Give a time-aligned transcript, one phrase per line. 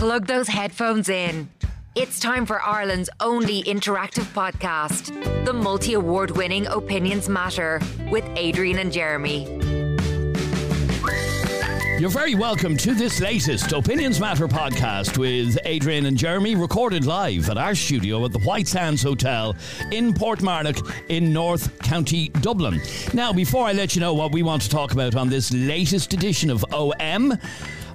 [0.00, 1.50] Plug those headphones in.
[1.94, 8.78] It's time for Ireland's only interactive podcast, the multi award winning Opinions Matter with Adrian
[8.78, 9.44] and Jeremy.
[12.00, 17.50] You're very welcome to this latest Opinions Matter podcast with Adrian and Jeremy, recorded live
[17.50, 19.54] at our studio at the White Sands Hotel
[19.92, 22.80] in Portmarnock in North County Dublin.
[23.12, 26.14] Now, before I let you know what we want to talk about on this latest
[26.14, 27.38] edition of OM,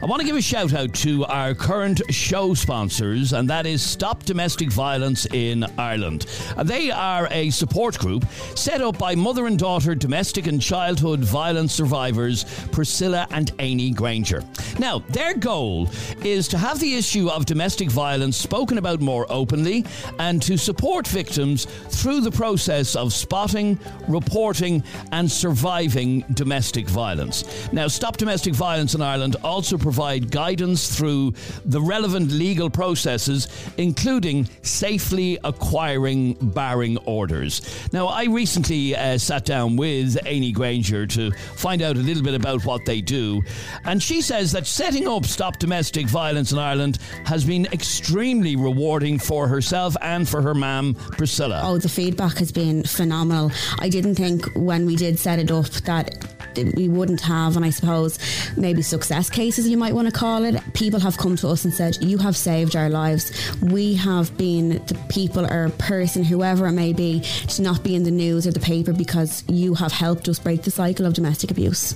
[0.01, 3.81] I want to give a shout out to our current show sponsors, and that is
[3.81, 6.25] Stop Domestic Violence in Ireland.
[6.63, 11.73] They are a support group set up by mother and daughter domestic and childhood violence
[11.73, 14.43] survivors Priscilla and Amy Granger.
[14.79, 15.89] Now, their goal
[16.25, 19.85] is to have the issue of domestic violence spoken about more openly
[20.19, 27.71] and to support victims through the process of spotting, reporting, and surviving domestic violence.
[27.71, 31.31] Now, Stop Domestic Violence in Ireland also provide guidance through
[31.63, 37.61] the relevant legal processes, including safely acquiring barring orders.
[37.93, 42.33] Now, I recently uh, sat down with Amy Granger to find out a little bit
[42.33, 43.43] about what they do,
[43.83, 49.19] and she says that setting up Stop Domestic Violence in Ireland has been extremely rewarding
[49.19, 51.61] for herself and for her mum, Priscilla.
[51.63, 53.51] Oh, the feedback has been phenomenal.
[53.77, 56.34] I didn't think when we did set it up that
[56.75, 58.17] we wouldn't have, and I suppose
[58.57, 60.61] maybe success cases you might want to call it.
[60.73, 63.31] People have come to us and said, You have saved our lives.
[63.61, 68.03] We have been the people or person, whoever it may be, to not be in
[68.03, 71.51] the news or the paper because you have helped us break the cycle of domestic
[71.51, 71.93] abuse.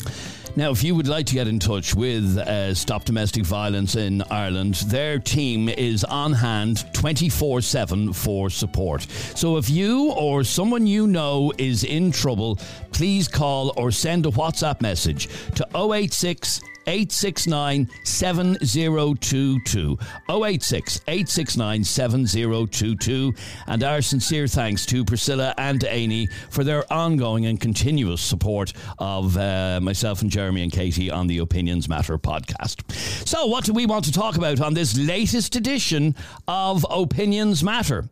[0.60, 4.22] Now, if you would like to get in touch with uh, Stop Domestic Violence in
[4.24, 9.04] Ireland, their team is on hand 24 7 for support.
[9.36, 12.58] So if you or someone you know is in trouble,
[12.92, 19.98] please call or send a WhatsApp message to 086 869 7022.
[20.28, 23.34] 086 869 7022.
[23.68, 29.38] And our sincere thanks to Priscilla and Amy for their ongoing and continuous support of
[29.38, 32.92] uh, myself and Jeremy and Katie on the Opinions Matter podcast.
[33.28, 36.16] So, what do we want to talk about on this latest edition
[36.48, 38.10] of Opinions Matter?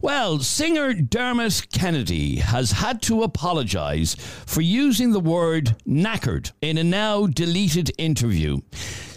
[0.00, 6.84] Well, singer Dermot Kennedy has had to apologise for using the word knackered in a
[6.84, 8.60] now deleted interview.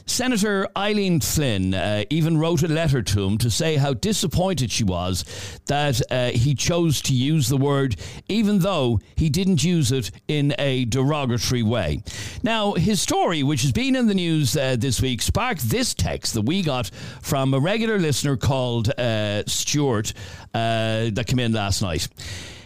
[0.09, 4.83] Senator Eileen Flynn uh, even wrote a letter to him to say how disappointed she
[4.83, 5.23] was
[5.67, 7.95] that uh, he chose to use the word,
[8.27, 12.01] even though he didn't use it in a derogatory way.
[12.41, 16.33] Now, his story, which has been in the news uh, this week, sparked this text
[16.33, 16.89] that we got
[17.21, 20.13] from a regular listener called uh, Stuart
[20.53, 22.07] uh, that came in last night.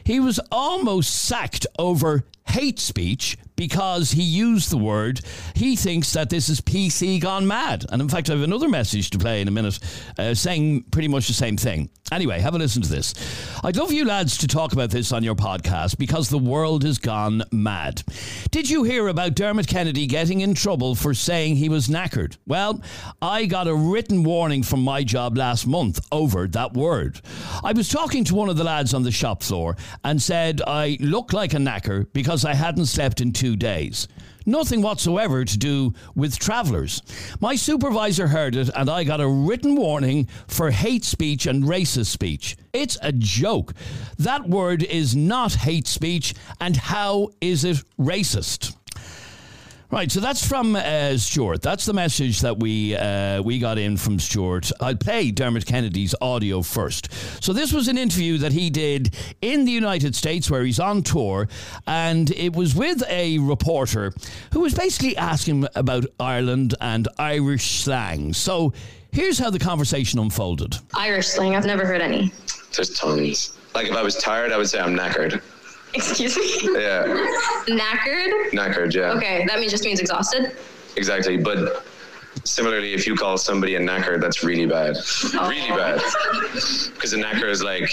[0.05, 5.21] He was almost sacked over hate speech because he used the word.
[5.55, 7.85] He thinks that this is PC gone mad.
[7.89, 9.79] And in fact, I have another message to play in a minute
[10.19, 11.89] uh, saying pretty much the same thing.
[12.11, 13.13] Anyway, have a listen to this.
[13.63, 16.99] I'd love you lads to talk about this on your podcast because the world has
[16.99, 18.03] gone mad.
[18.51, 22.37] Did you hear about Dermot Kennedy getting in trouble for saying he was knackered?
[22.45, 22.83] Well,
[23.21, 27.21] I got a written warning from my job last month over that word.
[27.63, 30.97] I was talking to one of the lads on the shop floor and said I
[30.99, 34.07] look like a knacker because I hadn't slept in two days.
[34.45, 37.01] Nothing whatsoever to do with travellers.
[37.39, 42.07] My supervisor heard it and I got a written warning for hate speech and racist
[42.07, 42.57] speech.
[42.73, 43.73] It's a joke.
[44.19, 48.75] That word is not hate speech, and how is it racist?
[49.93, 51.61] Right, so that's from uh, Stuart.
[51.61, 54.71] That's the message that we uh, we got in from Stuart.
[54.81, 57.13] I'll play Dermot Kennedy's audio first.
[57.43, 61.03] So this was an interview that he did in the United States where he's on
[61.03, 61.47] tour,
[61.85, 64.11] and it was with a reporter
[64.51, 68.33] who was basically asking about Ireland and Irish slang.
[68.33, 68.73] So
[69.11, 70.75] here's how the conversation unfolded.
[70.95, 72.31] Irish slang, I've never heard any.
[72.75, 73.55] There's tons.
[73.75, 75.39] Like if I was tired, I would say I'm knackered.
[75.95, 76.81] Excuse me?
[76.81, 77.05] Yeah,
[77.67, 78.49] Knackered?
[78.51, 78.93] knackered.
[78.93, 80.55] Yeah, Okay, that means just means exhausted.
[80.95, 81.37] exactly.
[81.37, 81.85] But
[82.43, 84.97] similarly, if you call somebody a knacker, that's really bad.
[85.33, 86.01] Really bad.
[86.93, 87.89] Because a knacker is like,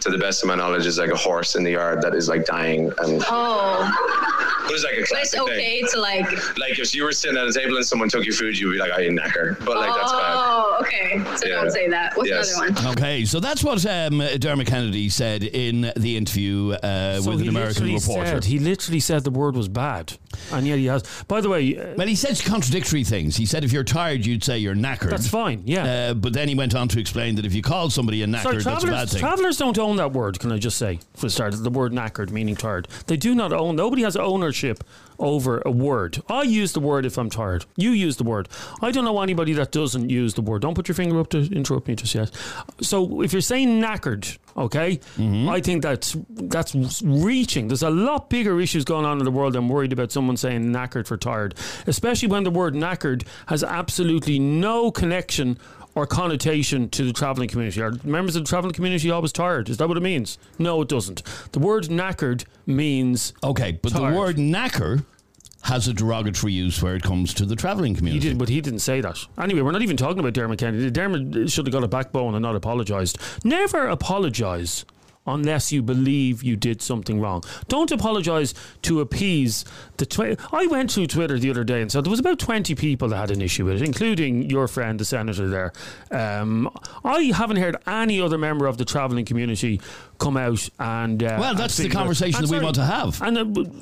[0.00, 2.28] to the best of my knowledge, is like a horse in the yard that is
[2.28, 5.88] like dying, and Oh, but it's like a but it's okay thing.
[5.92, 6.30] to like.
[6.58, 8.78] Like if you were sitting at a table and someone took your food, you'd be
[8.78, 10.34] like, "I ain't knacker," but like that's bad.
[10.36, 11.22] Oh, okay.
[11.36, 11.54] So Yeah.
[11.62, 12.16] don't say that.
[12.16, 12.56] What's Yes.
[12.56, 12.92] another one?
[12.96, 17.48] Okay, so that's what um, Dermot Kennedy said in the interview uh, So with an
[17.48, 18.26] American reporter.
[18.26, 20.14] Said, he literally said the word was bad.
[20.52, 21.02] And yet he has.
[21.28, 23.36] By the way, uh, Well, he said contradictory things.
[23.36, 25.10] He said if you're tired, you'd say you're knackered.
[25.10, 25.62] that's fine.
[25.66, 25.84] Yeah.
[26.10, 28.42] Uh, but then he went on to explain that if you call somebody a knackered,
[28.42, 29.20] Sorry, that's a bad thing.
[29.20, 30.38] travelers don't own that word.
[30.40, 32.88] Can I just say for the start, the word knackered meaning tired.
[33.06, 33.76] They do not own.
[33.76, 34.84] Nobody has ownership
[35.20, 36.22] over a word.
[36.28, 37.64] I use the word if I'm tired.
[37.76, 38.48] You use the word.
[38.82, 40.62] I don't know anybody that doesn't use the word.
[40.62, 42.30] Don't put your finger up to interrupt me just yet.
[42.80, 45.48] So if you're saying knackered, okay, Mm-hmm.
[45.48, 47.68] I think that's that's reaching.
[47.68, 49.54] There's a lot bigger issues going on in the world.
[49.56, 51.54] I'm worried about someone saying knackered for tired,
[51.86, 55.58] especially when the word knackered has absolutely no connection
[55.94, 57.82] or connotation to the travelling community.
[57.82, 59.68] Are members of the travelling community always tired?
[59.68, 60.38] Is that what it means?
[60.58, 61.22] No, it doesn't.
[61.52, 64.14] The word knackered means okay, but Tired.
[64.14, 65.04] the word knacker
[65.62, 68.24] has a derogatory use where it comes to the travelling community.
[68.24, 69.18] he did, but he didn't say that.
[69.38, 70.90] Anyway, we're not even talking about Dermot Kennedy.
[70.90, 73.18] Dermot should have got a backbone and not apologised.
[73.44, 74.84] Never apologise
[75.34, 77.42] unless you believe you did something wrong.
[77.68, 79.64] Don't apologise to appease
[79.96, 80.06] the.
[80.06, 83.08] Twi- I went through Twitter the other day and said there was about twenty people
[83.08, 85.72] that had an issue with it, including your friend, the senator there.
[86.10, 86.70] Um,
[87.04, 89.80] I haven't heard any other member of the travelling community
[90.18, 91.22] come out and.
[91.22, 91.96] Uh, Well, and that's the about it.
[91.98, 93.22] conversation And that we want to have.
[93.22, 93.38] and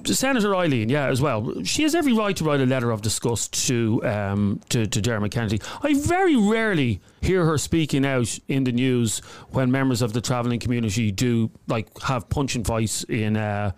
[0.06, 1.62] uh, Senator Eileen, yeah, as well.
[1.64, 5.32] She has every right to write a letter of disgust to um, to, to Dermot
[5.32, 5.60] Kennedy.
[5.82, 9.18] I very rarely hear her speaking out in the news
[9.50, 13.72] when members of the travelling community do like have punching fights in uh,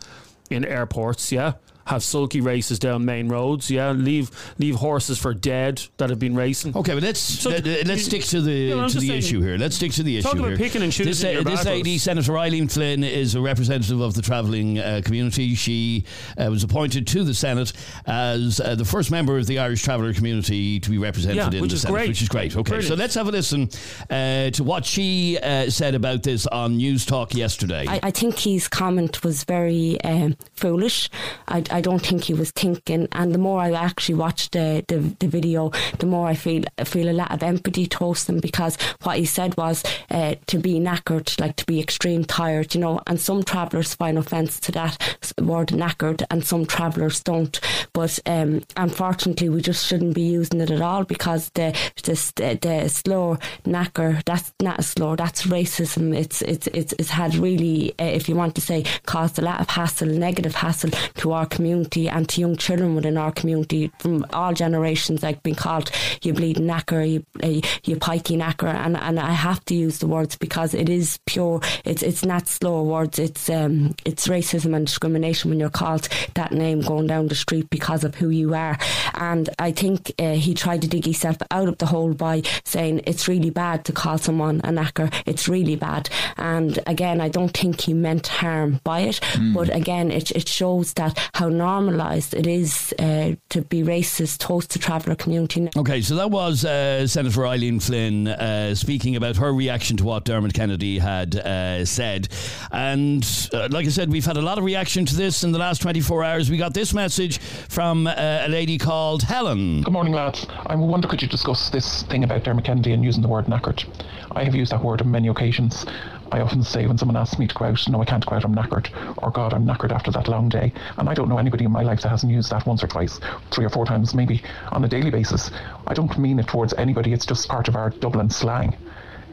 [0.51, 1.33] in airports.
[1.33, 1.55] Yeah.
[1.91, 3.91] Have sulky races down main roads, yeah.
[3.91, 6.77] Leave leave horses for dead that have been racing.
[6.77, 9.41] Okay, but let's let, you- us stick to the Yeah, I'm to the saying- issue
[9.41, 9.57] here.
[9.59, 10.23] Let's stick to the issue.
[10.23, 10.59] Talk issue about here.
[10.59, 11.67] picking and choosing this, your this battles.
[11.67, 15.55] lady, Senator Eileen Flynn, is a representative of the travelling uh, community.
[15.57, 16.05] She
[16.39, 17.73] uh, was appointed to the Senate
[18.07, 21.61] as uh, the first member of the Irish traveller community to be represented Yeah, in
[21.61, 22.09] which the is Senate, great.
[22.09, 22.57] which is great.
[22.57, 23.69] Okay, so let's have a listen
[24.09, 27.85] uh, to what she uh, said about this on Newstalk yesterday.
[27.89, 31.11] I, I think his comment was very um, foolish.
[31.49, 33.09] I, I don't think he was thinking.
[33.13, 36.85] And the more I actually watch the, the, the video, the more I feel I
[36.85, 40.75] feel a lot of empathy towards them because what he said was uh, to be
[40.81, 43.01] knackered, like to be extreme tired, you know.
[43.07, 47.59] And some travellers find offence to that word knackered, and some travellers don't.
[47.93, 52.89] But um, unfortunately, we just shouldn't be using it at all because the the, the
[52.89, 56.17] slow knacker that's not a slow that's racism.
[56.17, 59.61] It's it's it's, it's had really, uh, if you want to say, caused a lot
[59.61, 64.25] of hassle, negative hassle to our community and to young children within our community from
[64.33, 65.23] all generations.
[65.23, 65.91] Like being called
[66.23, 70.07] you bleeding knacker, you uh, you pikey knacker, and and I have to use the
[70.07, 71.61] words because it is pure.
[71.85, 73.19] It's it's not slow words.
[73.19, 77.71] It's um it's racism and discrimination when you're called that name going down the street
[77.71, 78.79] because of who you are.
[79.15, 83.03] And I think uh, he tried to dig himself out of the hole by saying
[83.07, 85.13] it's really bad to call someone a knacker.
[85.27, 86.09] It's really bad.
[86.37, 89.21] And again, I don't think he meant harm by it.
[89.55, 94.69] But again, it, it shows that how normalised it is uh, to be racist towards
[94.69, 95.69] the traveller community.
[95.77, 100.25] Okay, so that was uh, Senator Eileen Flynn uh, speaking about her reaction to what
[100.25, 102.29] Dermot Kennedy had uh, said.
[102.71, 105.59] And uh, like I said, we've had a lot of reaction to this in the
[105.59, 106.51] last 24 hours.
[106.51, 109.83] We got this message from uh, a lady called Helen.
[109.83, 110.47] Good morning, lads.
[110.67, 113.85] I wonder could you discuss this thing about Dermot Kennedy and using the word knackered?
[114.33, 115.85] I have used that word on many occasions.
[116.33, 118.45] I often say when someone asks me to go out, no, I can't go out,
[118.45, 118.89] I'm knackered.
[119.19, 120.73] Or, God, I'm knackered after that long day.
[120.97, 123.19] And I don't know anybody in my life that hasn't used that once or twice,
[123.51, 125.51] three or four times, maybe on a daily basis.
[125.87, 128.77] I don't mean it towards anybody, it's just part of our Dublin slang.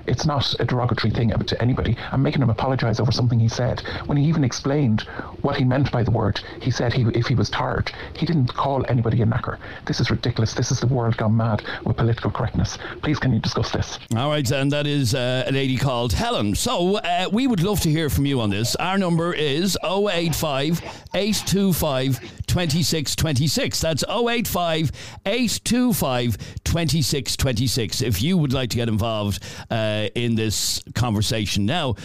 [0.07, 1.97] It's not a derogatory thing to anybody.
[2.11, 3.81] I'm making him apologise over something he said.
[4.05, 5.01] When he even explained
[5.41, 8.53] what he meant by the word, he said he, if he was tired, he didn't
[8.53, 9.57] call anybody a knacker.
[9.85, 10.53] This is ridiculous.
[10.53, 12.77] This is the world gone mad with political correctness.
[13.01, 13.99] Please, can you discuss this?
[14.15, 16.55] All right, and that is uh, a lady called Helen.
[16.55, 18.75] So uh, we would love to hear from you on this.
[18.77, 20.81] Our number is 085
[21.13, 23.81] 825 2626.
[23.81, 24.91] That's 085
[25.25, 31.65] 825 2626 if you would like to get involved uh, in this conversation.
[31.65, 31.95] Now,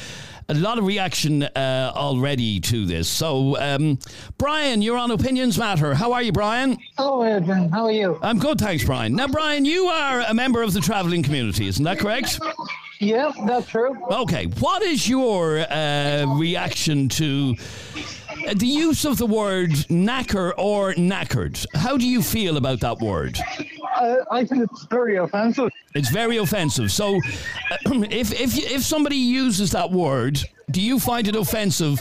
[0.49, 3.08] a lot of reaction uh, already to this.
[3.08, 3.99] So, um,
[4.38, 5.94] Brian, you're on Opinions Matter.
[5.94, 6.78] How are you, Brian?
[6.99, 7.70] Hello, Adrian.
[7.70, 8.18] How are you?
[8.22, 9.14] I'm good, thanks, Brian.
[9.14, 12.40] Now, Brian, you are a member of the travelling community, isn't that correct?
[13.00, 13.96] Yeah, that's true.
[14.12, 17.56] Okay, what is your uh, reaction to
[18.46, 21.64] uh, the use of the word knacker or knackered?
[21.75, 23.38] How do you feel about that word?
[23.94, 25.70] Uh, I think it's very offensive.
[25.94, 26.90] It's very offensive.
[26.90, 27.76] So, uh,
[28.11, 32.00] if if if somebody uses that word, do you find it offensive,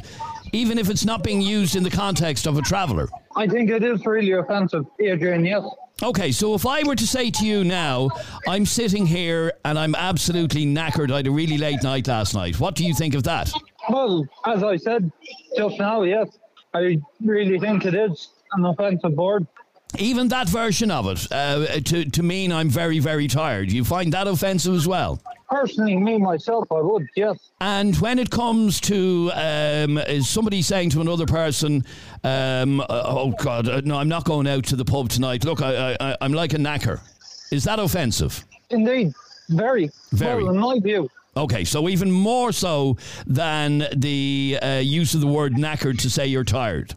[0.54, 3.10] even if it's not being used in the context of a traveller?
[3.36, 5.46] I think it is really offensive, Adrian.
[5.46, 5.64] Yes.
[6.04, 8.10] Okay, so if I were to say to you now,
[8.48, 11.12] I'm sitting here and I'm absolutely knackered.
[11.12, 12.60] I had a really late night last night.
[12.60, 13.52] What do you think of that?
[13.88, 15.12] Well, as I said
[15.56, 16.40] just now, yes,
[16.74, 19.46] I really think it is an offensive word.
[19.98, 24.14] Even that version of it, uh, to, to mean I'm very, very tired, you find
[24.14, 25.22] that offensive as well?
[25.50, 27.38] Personally, me myself, I would, yes.
[27.60, 31.84] And when it comes to um, is somebody saying to another person,
[32.24, 35.44] um, uh, "Oh God, uh, no, I'm not going out to the pub tonight.
[35.44, 37.02] Look, I, I, I'm like a knacker,"
[37.52, 38.46] is that offensive?
[38.70, 39.14] Indeed,
[39.50, 39.92] very.
[40.14, 40.46] Very.
[40.46, 41.10] Well, in my view.
[41.36, 46.28] Okay, so even more so than the uh, use of the word knackered to say
[46.28, 46.96] you're tired.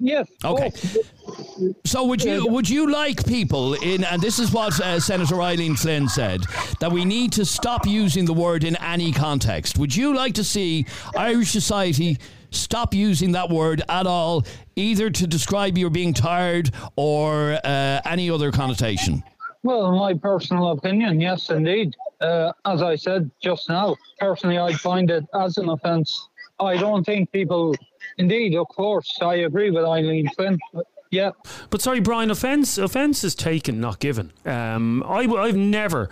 [0.00, 0.28] Yes.
[0.44, 0.70] Okay.
[1.84, 5.76] So would you would you like people in and this is what uh, Senator Eileen
[5.76, 6.42] Flynn said
[6.80, 9.78] that we need to stop using the word in any context.
[9.78, 10.86] Would you like to see
[11.16, 12.18] Irish society
[12.50, 14.44] stop using that word at all
[14.76, 19.22] either to describe you being tired or uh, any other connotation?
[19.62, 21.94] Well, in my personal opinion, yes, indeed.
[22.20, 26.28] Uh, as I said just now, personally, I find it as an offence.
[26.60, 27.74] I don't think people,
[28.18, 30.58] indeed, of course, I agree with Eileen Flynn.
[31.10, 31.30] Yeah,
[31.70, 34.32] But sorry, Brian, offence offence is taken, not given.
[34.44, 36.08] Um, I, I've never.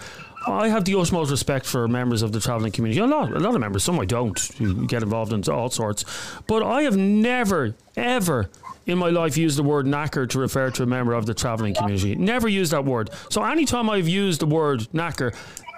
[0.46, 3.00] I have the utmost respect for members of the travelling community.
[3.00, 3.82] A lot, a lot of members.
[3.82, 4.88] Some I don't.
[4.88, 6.04] Get involved in all sorts.
[6.46, 8.48] But I have never, ever
[8.86, 11.74] in my life used the word knacker to refer to a member of the travelling
[11.74, 12.14] community.
[12.14, 13.10] Never used that word.
[13.28, 15.34] So anytime I've used the word knacker,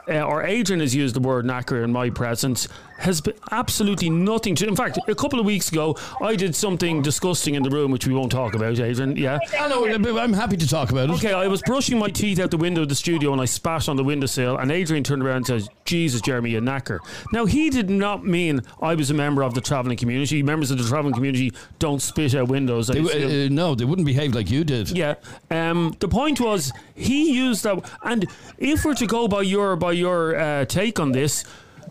[0.09, 2.69] uh, or Adrian has used the word knacker in my presence,
[3.05, 4.67] has been absolutely nothing to.
[4.67, 8.07] In fact, a couple of weeks ago, I did something disgusting in the room, which
[8.07, 9.17] we won't talk about, Adrian.
[9.17, 9.39] Yeah.
[9.59, 11.13] I know, I'm happy to talk about it.
[11.15, 13.89] Okay, I was brushing my teeth out the window of the studio and I spat
[13.89, 16.99] on the windowsill, and Adrian turned around and says, Jesus, Jeremy, you knacker.
[17.33, 20.43] Now, he did not mean I was a member of the travelling community.
[20.43, 22.87] Members of the travelling community don't spit out windows.
[22.89, 24.91] They, uh, no, they wouldn't behave like you did.
[24.91, 25.15] Yeah.
[25.51, 28.27] Um, the point was he used that, and
[28.59, 31.45] if we're to go by your by your uh, take on this,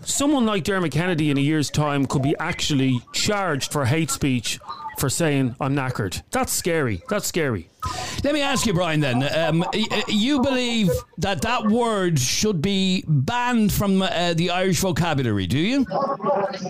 [0.06, 4.60] someone like Dermot Kennedy in a year's time could be actually charged for hate speech
[4.98, 6.22] for saying I'm knackered.
[6.32, 7.02] That's scary.
[7.10, 7.70] That's scary.
[8.24, 9.00] Let me ask you, Brian.
[9.00, 9.66] Then um,
[10.08, 15.48] you believe that that word should be banned from uh, the Irish vocabulary?
[15.48, 15.86] Do you?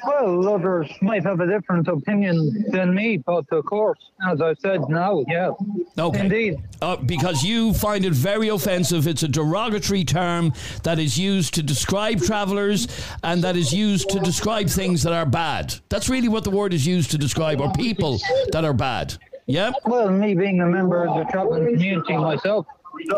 [0.05, 4.89] well, others might have a different opinion than me, but of course, as I said
[4.89, 5.51] now, yeah.
[5.97, 6.19] Okay.
[6.19, 6.57] Indeed.
[6.81, 9.07] Uh, because you find it very offensive.
[9.07, 10.53] It's a derogatory term
[10.83, 12.87] that is used to describe travellers
[13.23, 15.75] and that is used to describe things that are bad.
[15.89, 18.19] That's really what the word is used to describe, or people
[18.51, 19.17] that are bad.
[19.45, 19.71] Yeah?
[19.85, 22.65] Well, me being a member of the travelling community myself,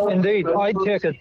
[0.10, 1.16] indeed, I take it,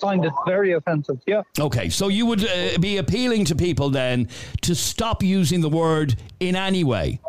[0.00, 1.42] find it very offensive, yeah.
[1.58, 4.28] Okay, so you would uh, be appealing to people then
[4.62, 7.20] to stop using the word in any way.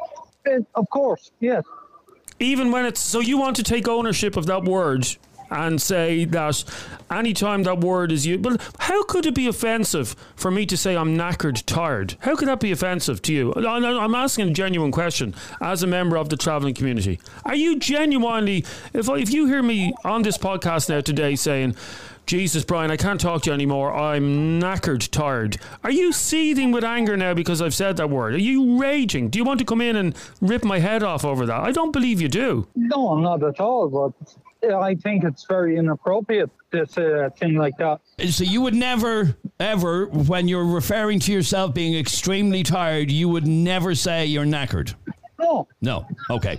[0.47, 1.63] Uh, of course, yes.
[2.39, 5.05] even when it's so you want to take ownership of that word
[5.49, 6.63] and say that
[7.09, 10.95] anytime that word is used but how could it be offensive for me to say
[10.95, 15.33] I'm knackered tired how could that be offensive to you I'm asking a genuine question
[15.61, 19.93] as a member of the travelling community are you genuinely if, if you hear me
[20.03, 21.75] on this podcast now today saying
[22.27, 23.93] Jesus, Brian, I can't talk to you anymore.
[23.93, 25.57] I'm knackered, tired.
[25.85, 28.33] Are you seething with anger now because I've said that word?
[28.33, 29.29] Are you raging?
[29.29, 31.57] Do you want to come in and rip my head off over that?
[31.61, 32.67] I don't believe you do.
[32.75, 37.77] No, not at all, but I think it's very inappropriate to say a thing like
[37.77, 37.99] that.
[38.29, 43.47] So you would never, ever, when you're referring to yourself being extremely tired, you would
[43.47, 44.93] never say you're knackered.
[45.39, 46.07] No, No.
[46.31, 46.57] Okay.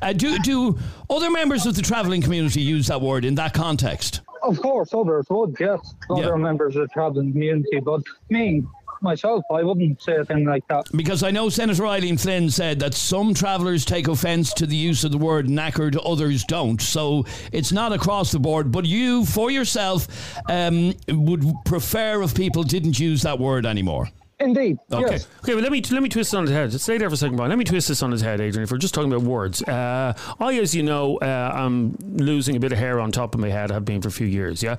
[0.00, 0.78] Uh, do do
[1.10, 4.20] other members of the travelling community use that word in that context?
[4.42, 6.34] of course, others would, yes, other Yeah.
[6.36, 8.62] members of the travelling community, but me,
[9.02, 10.86] myself, I wouldn't say a thing like that.
[10.94, 15.04] Because I know Senator Eileen Flynn said that some travellers take offence to the use
[15.04, 16.80] of the word knackered, others don't.
[16.80, 18.70] So it's not across the board.
[18.70, 20.08] But you, for yourself,
[20.48, 24.08] um, would prefer if people didn't use that word anymore.
[24.40, 25.10] Indeed, Okay.
[25.12, 25.28] yes.
[25.44, 26.72] Okay, well, let me let me twist it on his head.
[26.80, 27.50] Stay there for a second, Brian.
[27.50, 28.62] Let me twist this on his head, Adrian.
[28.64, 32.60] If we're just talking about words, uh, I, as you know, uh, I'm losing a
[32.60, 33.70] bit of hair on top of my head.
[33.70, 34.62] I've been for a few years.
[34.62, 34.76] Yeah,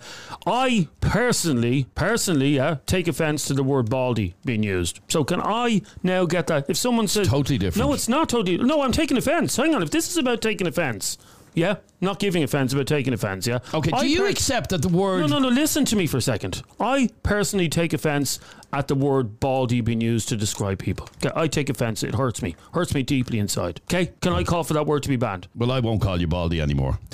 [0.48, 5.00] I personally, personally, yeah, take offence to the word baldy being used.
[5.10, 6.70] So can I now get that?
[6.70, 7.88] If someone says totally different.
[7.88, 8.58] no, it's not totally.
[8.58, 9.56] No, I'm taking offence.
[9.58, 9.84] Hang on.
[9.84, 11.18] If this is about taking offence.
[11.54, 13.46] Yeah, not giving offence, but taking offence.
[13.46, 13.60] Yeah.
[13.74, 15.22] Okay, do I you per- accept that the word.
[15.22, 15.50] no, no, no.
[15.50, 16.64] Listen to me for a second.
[16.80, 18.40] I personally take offence
[18.72, 21.10] at the word baldy being used to describe people.
[21.18, 22.04] Okay, I take offence.
[22.04, 22.56] It hurts me.
[22.74, 23.82] Hurts me deeply inside.
[23.86, 25.48] Okay, can I call for that word to be banned?
[25.56, 27.00] Well, I won't call you Baldy anymore.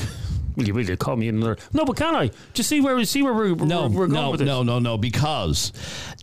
[0.57, 1.55] Will you really call me another?
[1.71, 2.31] No, but can I?
[2.53, 4.47] Just see where we see where we're, No, we're, we're going no, with this.
[4.47, 5.71] no, no, no, because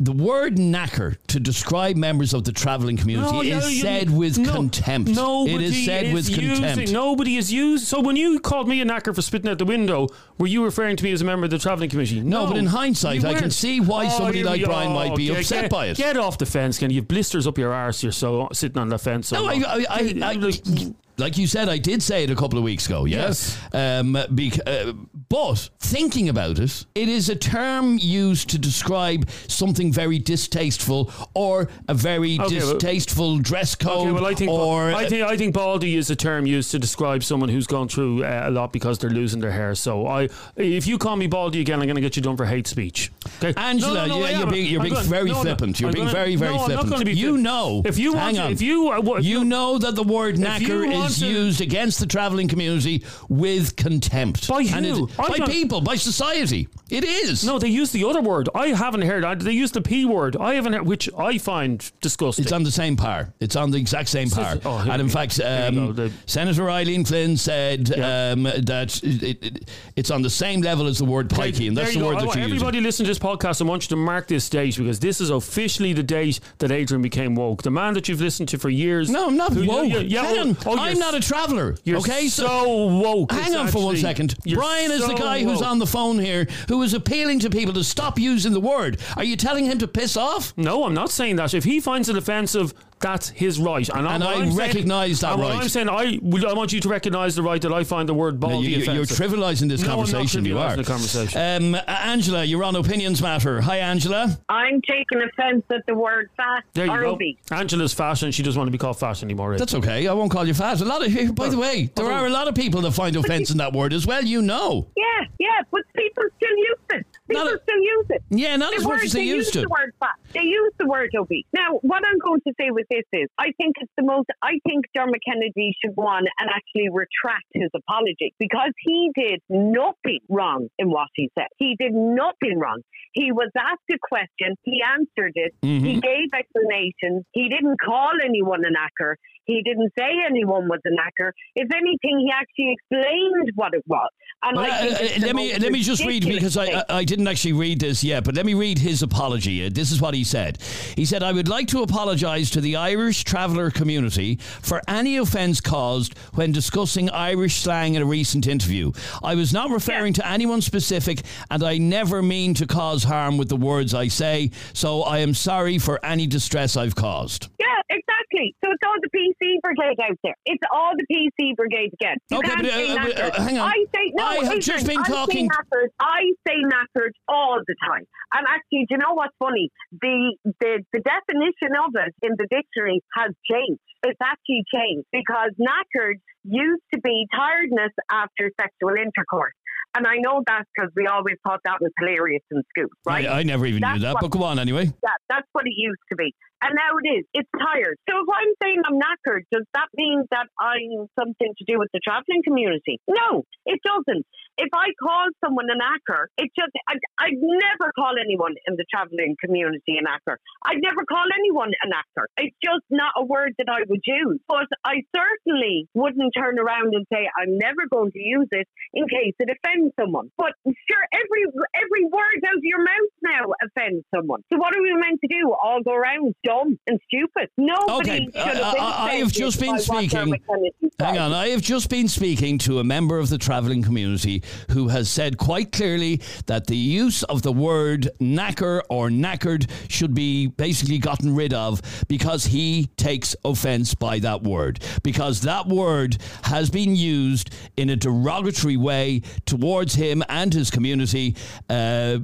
[0.00, 4.10] the word knacker to describe members of the travelling community No, no, is you- said
[4.10, 5.10] with no, contempt.
[5.10, 6.90] Nobody it is said with using- contempt.
[6.90, 7.86] Nobody is used.
[7.86, 10.96] So when you called me a knacker for spitting out the window, were you referring
[10.96, 12.20] to me as a member of the travelling committee?
[12.20, 15.62] No, but in hindsight, I can see why oh, somebody like Brian might be upset
[15.62, 15.96] get, by it.
[15.96, 18.02] Get off the fence, can You've blisters up your arse.
[18.02, 19.28] You're so sitting on the fence.
[19.28, 19.52] So No, I-.
[19.54, 23.04] I- I- I- like you said, I did say it a couple of weeks ago.
[23.04, 23.26] Yeah?
[23.28, 23.59] Yes.
[23.73, 24.92] Um, bec- uh,
[25.28, 31.68] but thinking about it, it is a term used to describe something very distasteful or
[31.88, 34.09] a very Okay, well- distasteful dress code.
[34.09, 36.78] Okay, well, I think or I think I think baldy is a term used to
[36.78, 39.75] describe someone who's gone through uh, a lot because they're losing their hair.
[39.75, 42.44] So I, if you call me baldy again, I'm going to get you done for
[42.47, 43.12] hate speech.
[43.38, 45.80] Okay, Angela, yeah, I you're being, you're being gonna- very no, no, flippant.
[45.80, 47.09] You're I'm being gonna- very, very no, flippant.
[47.16, 47.83] you know.
[47.85, 48.52] if you want hang on.
[48.52, 52.00] if you uh, what- you know that the word knacker want is to- used against
[52.00, 54.49] the travelling community with contempt.
[54.49, 55.04] By And who?
[55.06, 56.68] it- by don't- people, by society.
[56.90, 57.44] It is.
[57.44, 58.49] No, they use the other word.
[58.54, 59.25] I haven't heard.
[59.25, 60.37] I- They use the p word.
[60.37, 62.44] I haven't heard, which I find disgusting.
[62.44, 63.32] It's on the same par.
[63.40, 64.58] It's on the exact same par.
[64.64, 65.94] Oh, and in fact, um.
[65.94, 68.32] The- Senator Eileen Flynn said Yeah.
[68.32, 71.94] um, that it, it, it's on the same level as the word pikey, and that's
[71.94, 72.56] the word I that want you're using.
[72.56, 73.61] everybody listen to this podcast.
[73.61, 77.02] I want you to mark this date because this is officially the date that Adrian
[77.02, 77.62] became woke.
[77.62, 79.11] The man that you've listened to for years.
[79.11, 79.88] No, I'm not who- woke.
[79.88, 80.56] Yeah, yeah, Hang well, on.
[80.66, 81.76] oh, I'm not a traveller.
[81.84, 83.32] You're okay, so woke.
[83.32, 84.36] Hang It's on for one second.
[84.52, 85.66] Brian is the so guy who's woke.
[85.66, 89.00] on the phone here who is appealing to people to stop using the word.
[89.16, 90.52] Are you telling him to piss off?
[90.56, 91.54] No, I'm not saying that.
[91.54, 93.88] If he finds it offensive, that's his right.
[93.90, 95.62] And, And I recognise that and what right.
[95.62, 98.14] I'm saying, I, will- I want you to recognise the right that I find the
[98.14, 100.44] word No, baldy you, you're trivialising this No, I'm not conversation.
[100.44, 100.70] you are.
[100.70, 101.74] trivialising the conversation.
[101.74, 103.60] Um, Angela, you're on Opinions Matter.
[103.60, 104.38] Hi, Angela.
[104.48, 107.18] I'm taking offence at the word fat There you or go.
[107.50, 109.56] Angela's fat and she doesn't want to be called fat anymore.
[109.58, 110.06] That's okay.
[110.08, 110.80] I won't call you fat.
[110.80, 113.50] A lot of, by the way, there are a lot of people that find offence
[113.50, 114.24] in that word as well.
[114.24, 114.86] You know.
[114.96, 115.04] Yeah,
[115.38, 117.06] yeah, but people still use it.
[117.28, 118.23] People Not still use it.
[118.31, 119.61] Yeah, not The as much as they use used to.
[119.62, 120.16] the word fat.
[120.35, 121.47] They use the word obese.
[121.54, 124.26] Now, what I'm going to say with this is, I think it's the most.
[124.43, 129.40] I think Dermot Kennedy should go on and actually retract his apology because he did
[129.49, 131.49] nothing wrong in what he said.
[131.57, 132.81] He did nothing wrong.
[133.12, 134.57] He was asked a question.
[134.62, 135.54] He answered it.
[135.62, 135.85] Mm-hmm.
[135.85, 137.25] He gave explanations.
[137.33, 139.14] He didn't call anyone a knacker.
[139.47, 141.31] He didn't say anyone was a knacker.
[141.54, 144.09] If anything, he actually explained what it was.
[144.46, 146.64] And Well, I uh, uh, let me let me just read because I.
[146.66, 149.64] I I didn't actually read this yet, but let me read his apology.
[149.66, 150.58] Uh, This is what he said.
[150.96, 155.60] He said, "I would like to apologise to the Irish traveller community for any offence
[155.60, 158.92] caused when discussing Irish slang in a recent interview.
[159.22, 163.48] I was not referring to anyone specific, and I never mean to cause harm with
[163.48, 164.50] the words I say.
[164.72, 168.54] So I am sorry for any distress I've caused." Yeah, exactly.
[168.64, 170.34] So it's all the PC brigade out there.
[170.47, 172.16] It's all the PC brigade again.
[172.30, 173.69] You Okay, can't but, uh, say uh, uh, hang on.
[173.69, 174.25] I say no.
[174.25, 175.88] I have Adrian, just been I talking- Say knackered.
[176.00, 178.04] I say knackered all the time.
[178.34, 179.70] And actually, do you know what's funny?
[179.92, 183.80] The the the definition of it in the dictionary has changed.
[184.04, 189.54] It's actually changed because knackered used to be tiredness after sexual intercourse.
[189.97, 193.26] And I know that because we always thought that was hilarious in school, right?
[193.26, 194.86] I, I never even That's knew that, what- but go on anyway.
[195.02, 196.34] that that's what it used to be.
[196.64, 197.24] And now it is.
[197.36, 198.00] It's tired.
[198.08, 201.92] So if I'm saying I'm knackered, does that mean that I'm something to do with
[201.92, 203.04] the travelling community?
[203.04, 204.24] No, it doesn't.
[204.56, 208.86] If I call someone a knacker, it just I, I'd never call anyone in the
[208.88, 210.38] travelling community a knacker.
[210.64, 212.30] I'd never call anyone a knacker.
[212.38, 214.38] It's just not a word that I would use.
[214.46, 219.04] But I certainly wouldn't turn around and say I'm never going to use it in
[219.10, 220.30] case it offends someone.
[220.38, 224.46] But sure, every every word out of your mouth now offends someone.
[224.52, 225.50] So what are we meant to do?
[225.50, 227.49] All go around dumb and stupid?
[227.56, 230.71] Nobody Okay, should have uh, been I- I- I have just been speaking- Dermot Kennedy
[230.80, 230.90] said.
[231.06, 234.88] Hang on, I have just been speaking to a member of the travelling community who
[234.88, 240.47] has said quite clearly that the use of the word knacker or knackered should be
[240.47, 244.78] basically gotten rid of because he takes offence by that word.
[245.02, 251.34] Because that word has been used in a derogatory way towards him and his community.
[251.69, 252.19] Uh,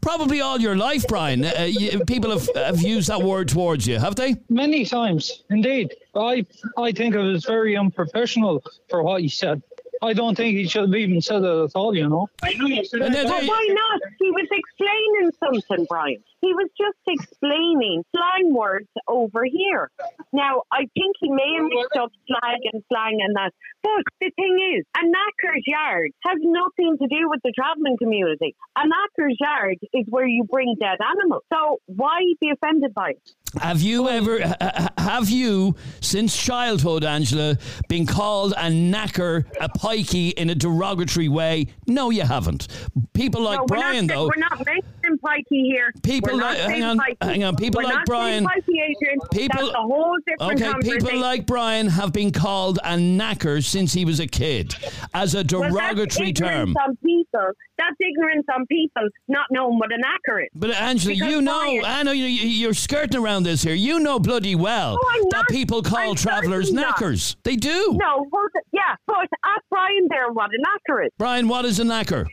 [0.00, 1.44] Probably all your life, Brian.
[1.44, 4.36] Uh, you, people have, have used that word towards you, have they?
[4.48, 5.94] Many times, indeed.
[6.14, 9.62] I I think it was very unprofessional for what he said.
[10.02, 12.28] I don't think he should have even said it at all, you know.
[12.42, 14.00] And then But they- why not?
[14.20, 16.22] He was explaining something, Brian.
[16.44, 19.90] He was just explaining slang words over here.
[20.30, 23.52] Now, I think he may have mixed up slang and slang and that.
[23.82, 28.54] But the thing is, a knacker's yard has nothing to do with the travelling community.
[28.76, 31.42] A knacker's yard is where you bring dead animals.
[31.50, 33.30] So why be offended by it?
[33.60, 37.56] Have you ever, ha- ha- have you, since childhood, Angela,
[37.88, 41.68] been called a knacker, a pikey in a derogatory way?
[41.86, 42.66] No, you haven't.
[43.12, 44.26] People like no, Brian, not, though.
[44.26, 45.92] We're not mentioning pikey here.
[46.02, 47.16] People We're like- hang on, pikey.
[47.22, 49.18] hang on, people We're like not Brian- Pikey, Adrian.
[49.32, 53.92] People- That's a whole different Okay, people like Brian have been called a knacker since
[53.92, 54.74] he was a kid
[55.14, 56.70] as a derogatory that's term.
[56.70, 57.46] ignorance on people.
[57.76, 60.48] That's ignorance on people not knowing what a knacker is.
[60.54, 63.74] But Angela, Because you know, Brian- I know you, you're skirting around this here.
[63.74, 64.98] You know bloody well No,
[65.30, 65.48] that not.
[65.48, 66.98] people call I'm travellers certainly not.
[67.00, 67.36] knackers.
[67.42, 67.96] They do.
[68.00, 70.58] No, well, yeah, but ask Brian there what a
[70.92, 71.10] knacker is.
[71.18, 72.26] Brian, what is a knacker?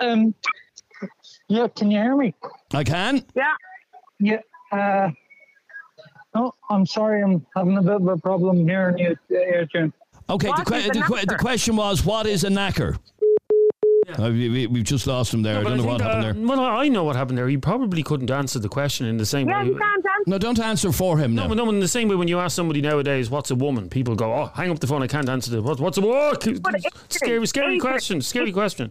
[0.00, 0.34] Um,
[1.48, 2.34] yeah, can you hear me?
[2.72, 3.24] I can.
[3.34, 3.54] Yeah.
[4.20, 4.40] Yeah.
[4.72, 5.10] Uh,
[6.34, 9.92] oh, I'm sorry, I'm having a bit of a problem hearing you, Adrian.
[10.30, 12.98] Okay, the, que- is the, que- the question was, what is a knacker?
[14.10, 15.58] Uh, we, we, we've just lost him there.
[15.58, 16.46] I don't know think, what happened uh, there.
[16.46, 17.48] Well, I know what happened there.
[17.48, 19.74] He probably couldn't answer the question in the same Yeah, way.
[19.74, 20.04] can't.
[20.26, 21.48] No, don't answer for him No, now.
[21.48, 23.88] but no, in the same way when you ask somebody nowadays, what's a woman?
[23.88, 26.40] People go, oh, hang up the phone, I can't answer the, what, what's a what?
[26.40, 28.90] But Adrian, Scary, scary Adrian, question, scary question.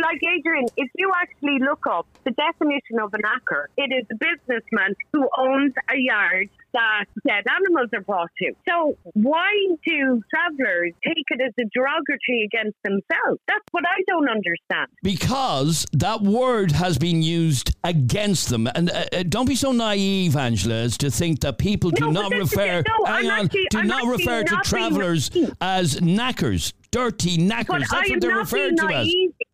[0.00, 4.14] Like Adrian, if you actually look up the definition of a knacker, it is a
[4.16, 8.52] businessman who owns a yard that dead animals are brought to.
[8.68, 9.50] So why
[9.86, 13.40] do travellers take it as a derogatory against themselves?
[13.48, 14.88] That's what I don't understand.
[15.02, 18.66] Because that word has been used against them.
[18.74, 22.22] And uh, uh, don't be so naive, Angela, as to think that people do No,
[22.22, 22.82] not refer.
[22.86, 26.72] No, hang I'm on, actually- do I'm not refer to not travellers as knackers.
[26.92, 27.66] Dirty knackers.
[27.66, 29.08] But That's what they're referred being to as.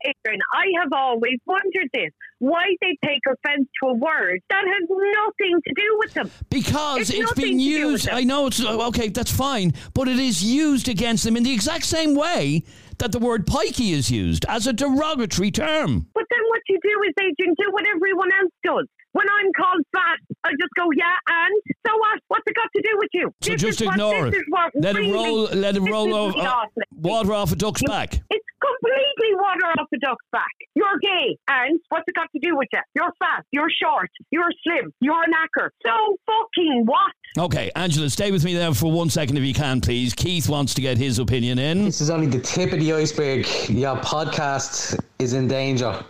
[0.05, 0.41] Adrian.
[0.53, 2.11] I have always wondered this.
[2.39, 6.31] Why they take offence to a word that has nothing to do with them.
[6.51, 8.09] Because It's it's been to do with used.
[8.09, 9.09] I know it's okay.
[9.09, 12.65] That's fine, but it is used against them in the exact same way
[12.99, 16.07] that the word pikey is used as a derogatory term.
[16.15, 18.87] But then what you do is, Adrian, do what everyone else does.
[19.13, 22.19] When I'm called fat, I just go, yeah, and so what?
[22.29, 23.31] What's it got to do with you?
[23.43, 24.37] So This just what- ignore this it.
[24.39, 25.43] is what Let really- it roll.
[25.53, 28.15] Let it roll over, uh, water off a duck's back.
[28.31, 28.42] It's
[28.83, 30.51] completely water off a duck's back.
[30.75, 32.81] You're gay, and what's it got to do with you?
[32.95, 35.69] You're fat, you're short, you're slim, you're a knacker.
[35.85, 37.45] So fucking what?
[37.45, 40.15] Okay, Angela, stay with me there for one second if you can, please.
[40.15, 41.85] Keith wants to get his opinion in.
[41.85, 43.47] This is only the tip of the iceberg.
[43.69, 46.05] Your podcast is in danger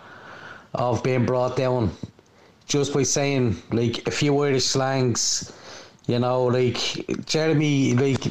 [0.74, 1.92] of being brought down
[2.66, 5.52] just by saying like a few Irish slangs.
[6.08, 6.78] You know, like
[7.26, 8.24] Jeremy, like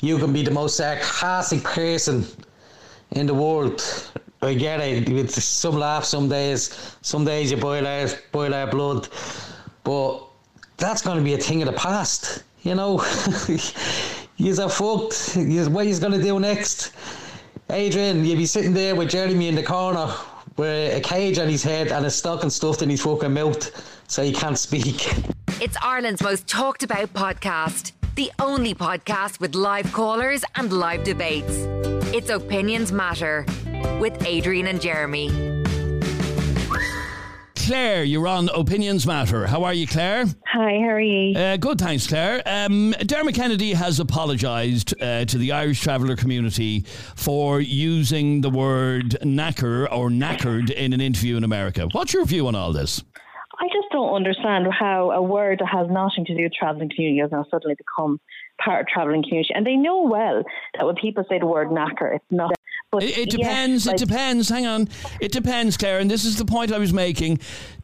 [0.00, 2.26] you can be the most sarcastic person
[3.14, 3.82] in the world.
[4.42, 5.08] I get it.
[5.08, 9.08] With some laughs, some days, some days you boil out, boil out blood,
[9.84, 10.22] but
[10.76, 12.44] that's going to be a thing of the past.
[12.62, 12.96] You know,
[14.36, 15.36] you're fucked.
[15.70, 16.92] What he's going to do next?
[17.70, 20.12] Adrian, you'll be sitting there with Jeremy in the corner
[20.56, 24.22] with a cage on his head and a stocking stuffed in his fucking mouth so
[24.22, 25.12] he can't speak.
[25.60, 27.92] It's Ireland's most talked about podcast.
[28.16, 31.93] The only podcast with live callers and live debates.
[32.14, 33.44] It's Opinions Matter
[33.98, 35.30] with Adrian and Jeremy.
[37.56, 39.48] Claire, you're on Opinions Matter.
[39.48, 40.26] How are you, Claire?
[40.46, 41.36] Hi, how are you?
[41.36, 42.40] Uh, good, thanks, Claire.
[42.46, 46.84] Um, Dermot Kennedy has apologised uh, to the Irish traveller community
[47.16, 51.88] for using the word knacker or knackered in an interview in America.
[51.90, 53.02] What's your view on all this?
[53.94, 57.30] I don't understand how a word that has nothing to do with travelling community has
[57.30, 58.18] now suddenly become
[58.60, 59.50] part of travelling community.
[59.54, 60.42] And they know well
[60.76, 62.50] that when people say the word knacker, it's not.
[62.90, 63.86] But It, it yes, depends.
[63.86, 64.48] like- it depends.
[64.48, 64.88] Hang on.
[65.20, 66.00] It depends, Claire.
[66.00, 67.38] And this is the point I was making.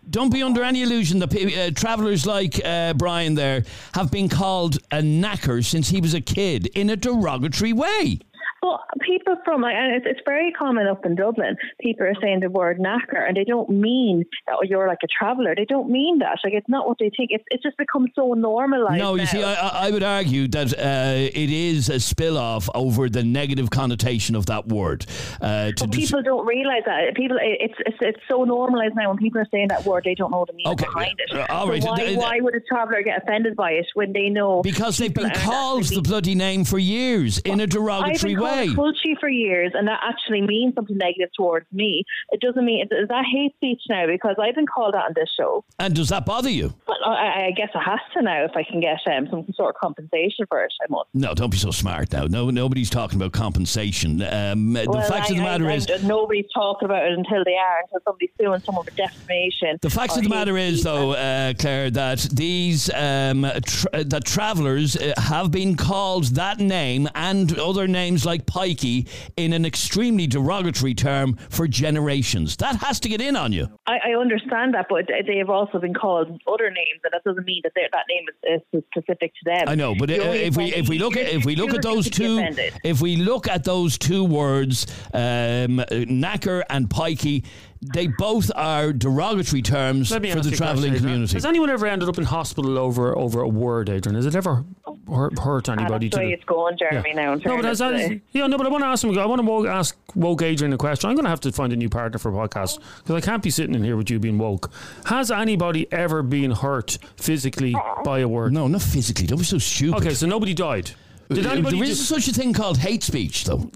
[0.09, 3.63] Don't be under any illusion that uh, travellers like uh, Brian there
[3.95, 8.19] have been called a knacker since he was a kid in a derogatory way.
[8.63, 11.57] Well, people from like, and it's, it's very common up in Dublin.
[11.81, 15.55] People are saying the word knacker, and they don't mean that you're like a traveller.
[15.55, 16.39] They don't mean that.
[16.45, 17.31] Like it's not what they think.
[17.33, 18.99] It's it's just become so normalised.
[18.99, 19.31] No, you now.
[19.31, 23.71] see, I, I would argue that uh, it is a spill off over the negative
[23.71, 25.07] connotation of that word.
[25.41, 27.15] Uh, to But people don't realise that.
[27.17, 29.09] People, it's, it's it's so normalised now.
[29.09, 31.37] When people are saying that word, they don't know the meaning Okay, behind it.
[31.37, 34.13] uh, all so right, why, uh, why would a traveller get offended by it when
[34.13, 34.61] they know?
[34.63, 38.75] because they've been called the bloody name for years in a derogatory been way.
[38.75, 42.05] called culchie for years, and that actually means something negative towards me.
[42.31, 45.31] It doesn't mean is that hate speech now because I've been called out on this
[45.37, 45.65] show.
[45.79, 46.75] And does that bother you?
[46.87, 49.75] But I, I guess it has to now if I can get um, some sort
[49.75, 50.73] of compensation for it.
[50.83, 51.09] I must.
[51.15, 52.25] No, don't be so smart now.
[52.27, 54.23] No, nobody's talking about compensation.
[54.23, 57.45] Um, the Well, fact I, of the matter I, is, nobody's talking about it until
[57.45, 59.79] they are, until somebody's suing someone for defamation.
[59.81, 64.97] The fact of the matter is, though, uh, Claire, that these um, tra- that travellers
[64.97, 70.27] uh, have been called that name and other names like like pikey in an extremely
[70.27, 72.57] derogatory term for generations.
[72.57, 73.69] That has to get in on you.
[73.87, 77.45] I, I understand that, but they have also been called other names, and that doesn't
[77.45, 79.69] mean that that name is, is specific to them.
[79.69, 82.09] I know, but uh, if we if we look at if we look at those
[82.09, 82.75] two offended.
[82.85, 87.45] if we look at those two words, um, knacker and pikey,
[87.83, 91.33] they both are derogatory terms for the travelling community.
[91.35, 94.17] Has anyone ever ended up in hospital over over a word, Adrian?
[94.17, 94.65] Has it ever
[95.09, 96.09] hurt, hurt anybody?
[96.09, 97.15] that's the to way the- it's going, Jeremy.
[97.15, 99.19] Now, in No, but fairness, has uh, yeah, no, but I want to ask him.
[99.19, 101.09] I want to ask woke Adrian a question.
[101.09, 103.43] I'm going to have to find a new partner for a podcast because I can't
[103.43, 104.71] be sitting in here with you being woke.
[105.07, 108.53] Has anybody ever been hurt physically by a word?
[108.53, 109.27] No, not physically.
[109.27, 110.01] Don't be so stupid.
[110.03, 110.91] Okay, so nobody died.
[111.35, 111.79] Did anybody?
[111.79, 113.71] there is ju- such a thing called hate speech, though.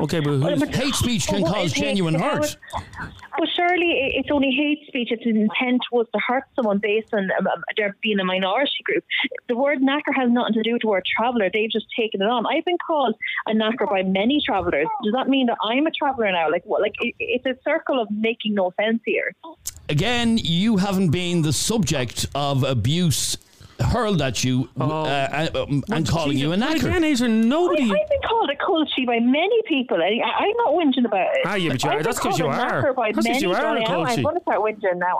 [0.00, 2.56] Okay, but who's, hate speech can Well, cause genuine how hurt.
[2.72, 3.02] But
[3.38, 5.08] Well, surely it's only hate speech.
[5.10, 8.82] If Its intent was to hurt someone based on um, um, there being a minority
[8.84, 9.04] group.
[9.48, 11.50] The word knacker has nothing to do with the word traveller.
[11.52, 12.46] They've just taken it on.
[12.46, 13.14] I've been called
[13.46, 14.86] a knacker by many travellers.
[15.04, 16.50] Does that mean that I'm a traveller now?
[16.50, 16.80] Like, what?
[16.80, 19.34] Like, it, it's a circle of making no sense here.
[19.90, 23.36] Again, you haven't been the subject of abuse
[23.82, 26.86] hurled at you uh, uh, um, and calling you a But knacker.
[26.86, 27.82] Again, Adrian, nobody.
[27.82, 29.96] I, I've been called a culchie by many people.
[30.02, 31.42] I, I- I'm not whinging about it.
[31.46, 31.98] Ah, yeah, but you are.
[31.98, 32.82] I've been called you a are.
[32.82, 34.16] knacker By That's 'cause many you are a Johnny, culchie.
[34.18, 35.18] I'm going to start whinging now.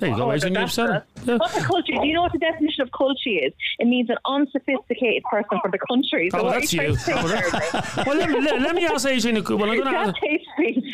[0.00, 0.54] There you go, Oh, Adrian.
[0.54, 1.02] You that's said.
[1.24, 2.00] What's a culchie?
[2.00, 3.52] Do you know what the definition of culchie is?
[3.78, 6.30] It means an unsophisticated person from the country.
[6.30, 6.94] So Oh, that's trying you.
[6.96, 7.50] to say, Oh, Jeremy?
[7.50, 9.36] that- well, let me, let, let me ask Adrian.
[9.36, 10.14] A, well, I'm going to ask.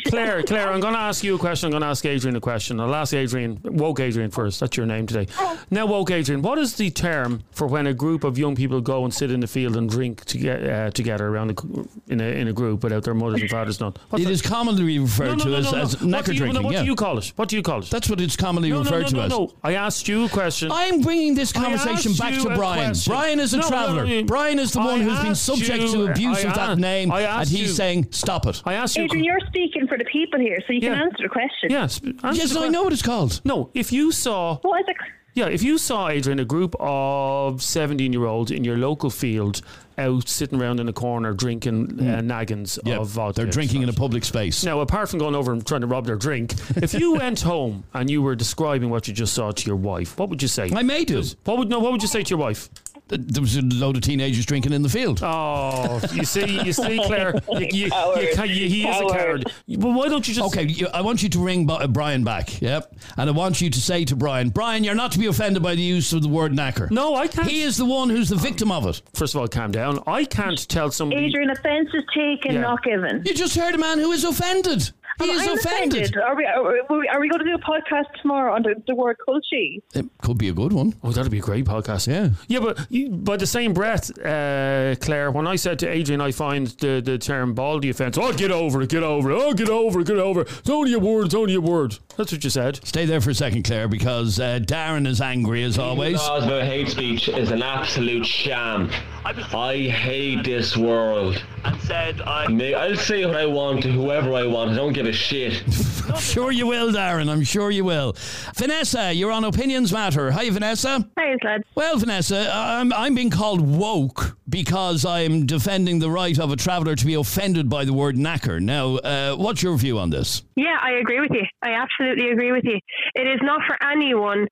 [0.07, 0.43] Claire.
[0.43, 1.67] Claire, I'm going to ask you a question.
[1.67, 2.79] I'm going to ask Adrian a question.
[2.79, 4.59] I'll ask Adrian, woke Adrian first.
[4.59, 5.27] That's your name today.
[5.71, 9.03] Now, woke Adrian, what is the term for when a group of young people go
[9.03, 12.47] and sit in the field and drink toge- uh, together around a, in a in
[12.47, 13.93] a group without their mothers and fathers known?
[14.09, 14.31] What's It that?
[14.33, 15.81] is commonly referred No, no, to no, as, no, no.
[15.83, 16.63] as What knacker do you- drinking.
[16.63, 16.79] What yeah.
[16.81, 17.33] do you call it?
[17.35, 17.89] What do you call it?
[17.89, 19.29] That's what it's commonly no, no, referred no, to no, as.
[19.31, 19.53] no.
[19.63, 20.69] I asked you a question.
[20.71, 22.91] I'm bringing this conversation back to Brian.
[22.91, 23.11] question.
[23.11, 24.05] Brian is a No, no, traveller.
[24.05, 26.69] no, Brian is the I one who's been subject you- to abuse I of that
[26.71, 29.03] asked- name, I and he's you- saying, "Stop it." I asked you.
[29.03, 31.69] Adrian, you're speaking for the people here, so you can answer the question.
[31.69, 31.99] Yes.
[32.23, 33.41] answer Yes, the I know what it's called.
[33.43, 34.95] No, if you saw What is it?
[35.33, 39.61] Yeah, if you saw Adrian a group of seventeen-year-olds in your local field
[39.97, 43.89] out sitting around in a corner drinking uh, naggins Yeah, of vodka, they're drinking in
[43.89, 44.63] a public space.
[44.63, 47.83] Now, apart from going over and trying to rob their drink, if you went home
[47.93, 50.69] and you were describing what you just saw to your wife, what would you say?
[50.73, 51.23] I may do.
[51.45, 51.79] What would no?
[51.79, 52.69] What would you say to your wife?
[53.09, 55.19] There was a load of teenagers drinking in the field.
[55.23, 58.27] Oh, you see, you see, Claire, you, you, you, Coward.
[58.33, 59.13] ca- you- he is a Coward.
[59.17, 59.51] coward.
[59.67, 60.47] Well, why don't you just?
[60.53, 62.93] Okay, you, I want you to ring uh, Brian back, yep?
[63.15, 65.75] And I want you to say to Brian, Brian, you're not to be offended by
[65.75, 66.91] the use of the word knacker.
[66.91, 67.47] No, I can't.
[67.49, 69.01] He is the one who's the victim of it.
[69.13, 70.03] First of all, calm down.
[70.05, 71.25] I can't tell somebody.
[71.25, 72.61] Adrian, offence is taken, Yeah.
[72.61, 73.23] not given.
[73.25, 74.91] You just heard a man who is offended.
[75.19, 76.17] He is I'm offended.
[76.17, 78.95] Are we, are, we, are we going to do a podcast tomorrow on the, the
[78.95, 79.81] word culchie?
[79.93, 80.93] It could be a good one.
[81.03, 82.07] Oh, that'd be a great podcast.
[82.07, 82.29] Yeah.
[82.47, 86.31] Yeah, but you, by the same breath, uh, Claire, when I said to Adrian, I
[86.31, 89.69] find the, the term baldy offence, oh, get over it, get over it, oh, get
[89.69, 90.49] over it, get over it.
[90.59, 91.97] It's only a word, it's only a word.
[92.15, 92.79] That's what you said.
[92.85, 96.17] Stay there for a second, Claire, because uh, Darren is angry as always.
[96.17, 98.91] laws about hate speech is an absolute sham.
[99.25, 101.43] I hate this world.
[101.73, 104.71] And said I May- I'll say what I want to whoever I want.
[104.71, 105.63] I don't give a shit.
[106.09, 107.29] I'm sure you will, Darren.
[107.29, 108.15] I'm sure you will.
[108.55, 110.31] Vanessa, you're on Opinions Matter.
[110.31, 111.07] Hi, Vanessa.
[111.17, 111.63] Hi, lads.
[111.75, 116.95] Well, Vanessa, I'm, I'm being called woke because I'm defending the right of a traveller
[116.95, 118.61] to be offended by the word knacker.
[118.61, 120.43] Now, uh, what's your view on this?
[120.55, 121.43] Yeah, I agree with you.
[121.61, 122.79] I absolutely agree with you.
[123.15, 124.47] It is not for anyone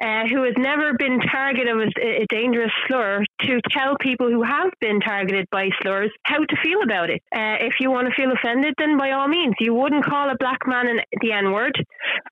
[0.00, 4.70] uh, who has never been targeted with a, dangerous slur to tell people who have
[4.80, 7.20] been targeted by slurs how to feel about it.
[7.34, 10.36] Uh, if you want to feel offended, then by all means, you wouldn't call a
[10.38, 11.74] black man an, the N word.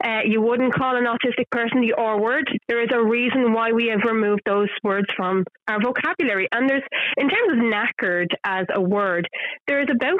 [0.05, 2.49] Uh, you wouldn't call an autistic person the R word.
[2.69, 6.49] There is a reason why we have removed those words from our vocabulary.
[6.53, 6.83] And there's,
[7.17, 9.29] in terms of knackered as a word,
[9.67, 10.19] there is about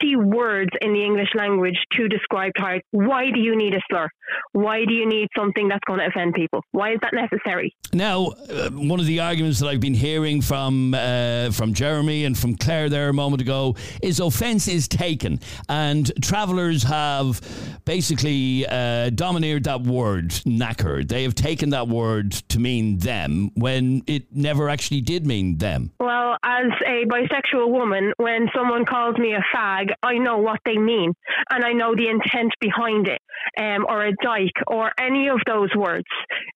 [0.00, 2.82] 50 words in the English language to describe tired.
[2.90, 4.08] Why do you need a slur?
[4.52, 6.62] Why do you need something that's going to offend people?
[6.72, 7.74] Why is that necessary?
[7.92, 12.36] Now, uh, one of the arguments that I've been hearing from uh, from Jeremy and
[12.36, 17.40] from Claire there a moment ago is offence is taken, and travellers have
[17.84, 21.08] basically uh, domineered that word knackered.
[21.08, 25.92] They have taken that word to mean them when it never actually did mean them.
[26.00, 30.76] Well, as a bisexual woman, when someone calls me a fag, I know what they
[30.76, 31.14] mean
[31.50, 33.20] and I know the intent behind it,
[33.58, 36.06] um, or a dyke, or any of those words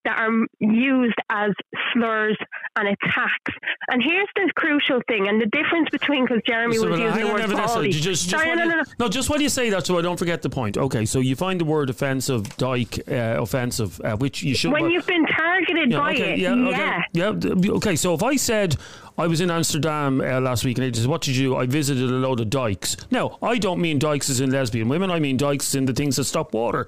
[0.05, 0.22] that are
[0.59, 1.51] used as
[1.91, 2.37] slurs
[2.75, 3.51] and attacks.
[3.89, 7.27] And here's the crucial thing, and the difference between because Jeremy So, was well, using
[7.27, 7.91] the word baldy.
[7.91, 8.83] Just, just Sorry, while no, no, no.
[8.99, 10.77] no, just while you say that, so I don't forget the point.
[10.77, 14.71] Okay, so you find the word offensive, dyke, uh, offensive, uh, which you should.
[14.71, 17.01] When you've been targeted Yeah, by okay, it, yeah, yeah.
[17.31, 17.71] okay, yeah.
[17.73, 18.75] Okay, so if I said
[19.17, 21.65] I was in Amsterdam uh, last week and it says, "What did you do?" I
[21.67, 22.97] visited a load of dikes.
[23.11, 25.11] Now, I don't mean dikes as in lesbian women.
[25.11, 26.87] I mean dikes as in the things that stop water.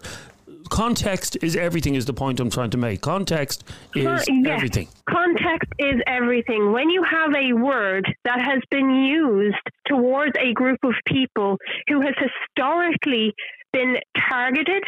[0.69, 1.95] Context is everything.
[1.95, 3.01] Is the point I'm trying to make?
[3.01, 3.63] Context
[3.95, 4.25] is yes.
[4.47, 4.88] everything.
[5.10, 6.71] Context is everything.
[6.71, 9.56] When you have a word that has been used
[9.88, 13.34] towards a group of people who has historically
[13.71, 13.97] been
[14.30, 14.84] targeted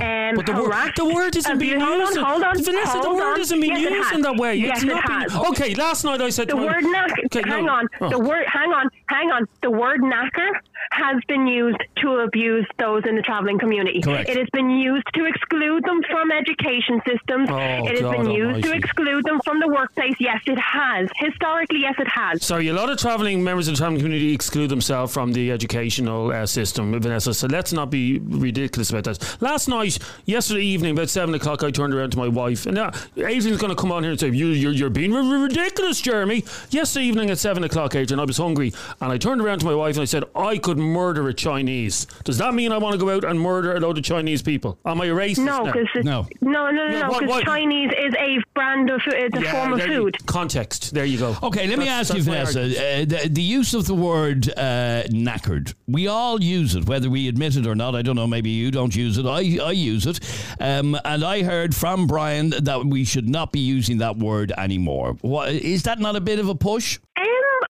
[0.00, 2.18] and But the word, the word isn't abused- being hold used.
[2.18, 3.40] on, hold on, Vanessa, the word on.
[3.40, 4.54] isn't being Yes, used in that way.
[4.56, 5.32] Yes, it's it not has.
[5.32, 5.46] being.
[5.46, 7.24] Okay, last night I said the word knacker.
[7.26, 7.52] Okay, no.
[7.54, 7.86] hang on.
[8.00, 8.08] Oh.
[8.08, 8.44] The word.
[8.46, 8.88] Hang on.
[9.08, 9.46] Hang on.
[9.62, 10.50] The word knacker
[10.90, 14.00] has been used to abuse those in the travelling community.
[14.00, 14.28] Correct.
[14.28, 17.48] It has been used to exclude them from education systems.
[17.50, 20.14] Oh, it has God been used to exclude them from the workplace.
[20.18, 21.08] Yes, it has.
[21.16, 22.44] Historically, yes, it has.
[22.44, 26.32] Sorry, a lot of travelling members of the travelling community exclude themselves from the educational
[26.32, 27.34] uh, system, Vanessa.
[27.34, 29.36] So let's not be ridiculous about that.
[29.40, 32.90] Last night, yesterday evening, about seven o'clock, I turned around to my wife, and uh,
[33.16, 37.06] Adrian's going to come on here and say, you, you're, "You're being ridiculous, Jeremy." Yesterday
[37.06, 39.96] evening at seven o'clock, Adrian, I was hungry, and I turned around to my wife
[39.96, 43.10] and I said, "I could murder a Chinese." Does that mean I want to go
[43.10, 44.78] out and murder a load of Chinese people?
[44.84, 45.44] Am I a racist?
[45.44, 46.26] No, because No.
[46.40, 49.72] no, no, no, no, because what- Chinese is a brand of it's a Yeah, form
[49.72, 50.16] of there you- food.
[50.26, 50.94] context.
[50.94, 51.36] There you go.
[51.42, 52.62] Okay, let me ask you, Vanessa.
[52.62, 55.74] Uh, the, the use of the word uh, knackered.
[55.86, 57.94] We all use it, whether we admit it or not.
[57.94, 58.26] I don't know.
[58.26, 59.26] Maybe you don't use it.
[59.26, 60.20] I, I use it.
[60.60, 65.16] Um, and I heard from Brian that we should not be using that word anymore.
[65.22, 66.98] What, is that not a bit of a push?
[67.18, 67.24] Um,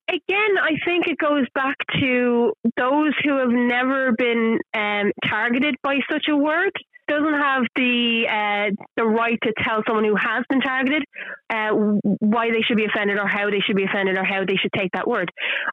[0.09, 5.99] again, I think it goes back to those who have never been um, targeted by
[6.11, 6.73] such a word.
[7.09, 11.05] Doesn't have the uh, the right to tell someone who has been targeted
[11.49, 11.71] uh,
[12.21, 14.73] why they should be offended or how they should be offended or how they should
[14.77, 15.31] take that word.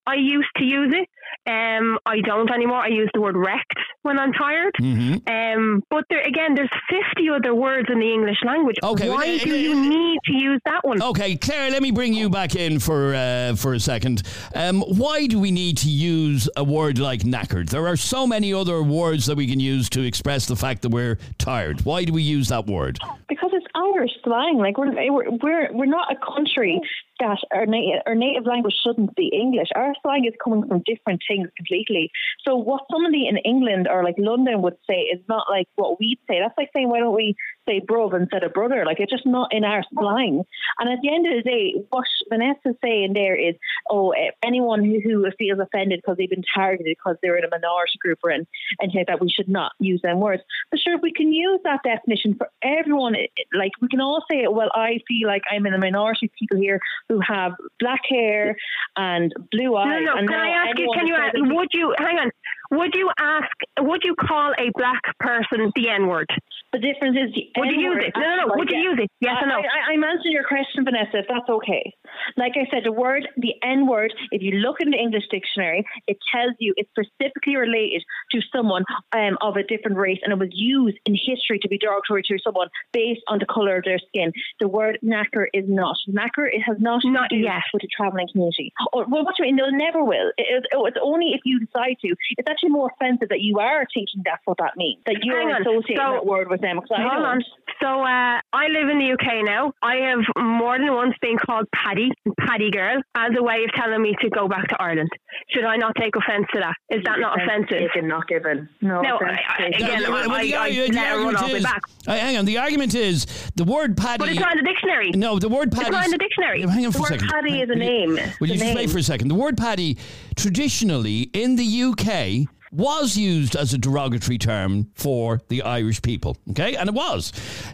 [0.08, 1.10] I used to use it.
[1.48, 2.80] Um, I don't anymore.
[2.80, 4.74] I use the word wrecked when I'm tired.
[4.82, 5.28] Mm-hmm.
[5.32, 8.78] Um, but there again, there's 50 other words in the English language.
[8.84, 11.02] Okay, Why well, do uh, you need to use that one?
[11.02, 14.24] Okay, Claire, let me bring you back in for uh, for a second.
[14.54, 17.70] Um, why do we need to use a word like knackered?
[17.70, 20.90] There are so many other words that we can use to express the fact that
[20.90, 21.86] we're tired.
[21.86, 23.00] Why do we use that word?
[23.36, 24.58] because it's Irish slang.
[24.58, 26.82] Like we're we're we're, we're not a country
[27.20, 29.70] that our native our native language shouldn't be English.
[29.76, 32.12] Our slang is coming from different things completely.
[32.48, 36.20] So what somebody in England or like London would say is not like what we'd
[36.28, 36.40] say.
[36.40, 37.36] That's like saying why don't we
[37.68, 38.86] say bruv instead of brother?
[38.86, 40.44] Like it's just not in our slang.
[40.80, 43.56] And at the end of the day, what Vanessa's saying there is,
[43.90, 47.50] oh, eh, anyone who, who feels offended because they've been targeted because they're in a
[47.50, 48.46] minority group or in,
[48.80, 50.44] and like that we should not use them words.
[50.72, 54.02] But sure, if we can use that definition for everyone, it- it- like we can
[54.02, 58.02] all say, well, I feel like I'm in a minority people here who have black
[58.10, 58.56] hair
[58.98, 60.02] and blue eyes.
[60.04, 60.18] No, no.
[60.18, 60.92] and Can I ask you?
[60.94, 61.16] Can you?
[61.16, 62.32] Ask, would you hang on?
[62.72, 63.52] Would you ask?
[63.80, 66.28] Would you call a black person the N word?
[66.74, 68.14] The difference is the Would you use it?
[68.16, 68.54] No, no, no.
[68.58, 69.10] Would you use it?
[69.22, 69.56] Yes or no?
[69.56, 71.94] I, I, I'm answering your question, Vanessa, if that's okay.
[72.38, 75.86] Like I said, the word, the N word, if you look in the English dictionary,
[76.08, 80.40] it tells you it's specifically related to someone um, of a different race and it
[80.40, 84.00] was used in history to be derogatory to someone based on the colour of their
[84.00, 84.32] skin.
[84.60, 85.96] The word knacker is not.
[86.10, 87.62] Knacker, it has not, Not to do yet.
[87.74, 88.74] with the travelling community.
[88.94, 89.64] Or, well, what do you mean?
[89.66, 90.32] It never will.
[90.38, 92.16] It, it, it's only if you decide to.
[92.38, 95.02] It's actually more offensive that you are thinking that's what that means.
[95.06, 96.80] That you're Hang associating So- that word with them.
[96.90, 97.44] Hold on.
[97.82, 99.74] So uh, I live in the UK now.
[99.82, 102.05] I have more than once been called Paddy,
[102.40, 105.10] Paddy girl, as a way of telling me to go back to Ireland.
[105.50, 106.76] Should I not take offence to that?
[106.96, 107.90] Is that not offensive?
[107.94, 108.68] Taken, not given.
[108.82, 111.54] No, No, I- I- again, No, I- well, the I- argu- I the let argument
[111.58, 111.82] is- back.
[112.08, 112.46] Hang on.
[112.46, 114.20] The argument is the word paddy.
[114.20, 115.12] But it's not in the dictionary.
[115.12, 115.92] No, the word It's paddy.
[115.92, 116.62] not in the dictionary.
[116.62, 117.30] Hang on The for a word second.
[117.30, 118.12] paddy is a name.
[118.40, 119.28] Will you It's just wait for a second?
[119.30, 119.98] The word paddy,
[120.36, 126.36] traditionally in the UK, was used as a derogatory term for the Irish people.
[126.52, 127.32] Okay, and it was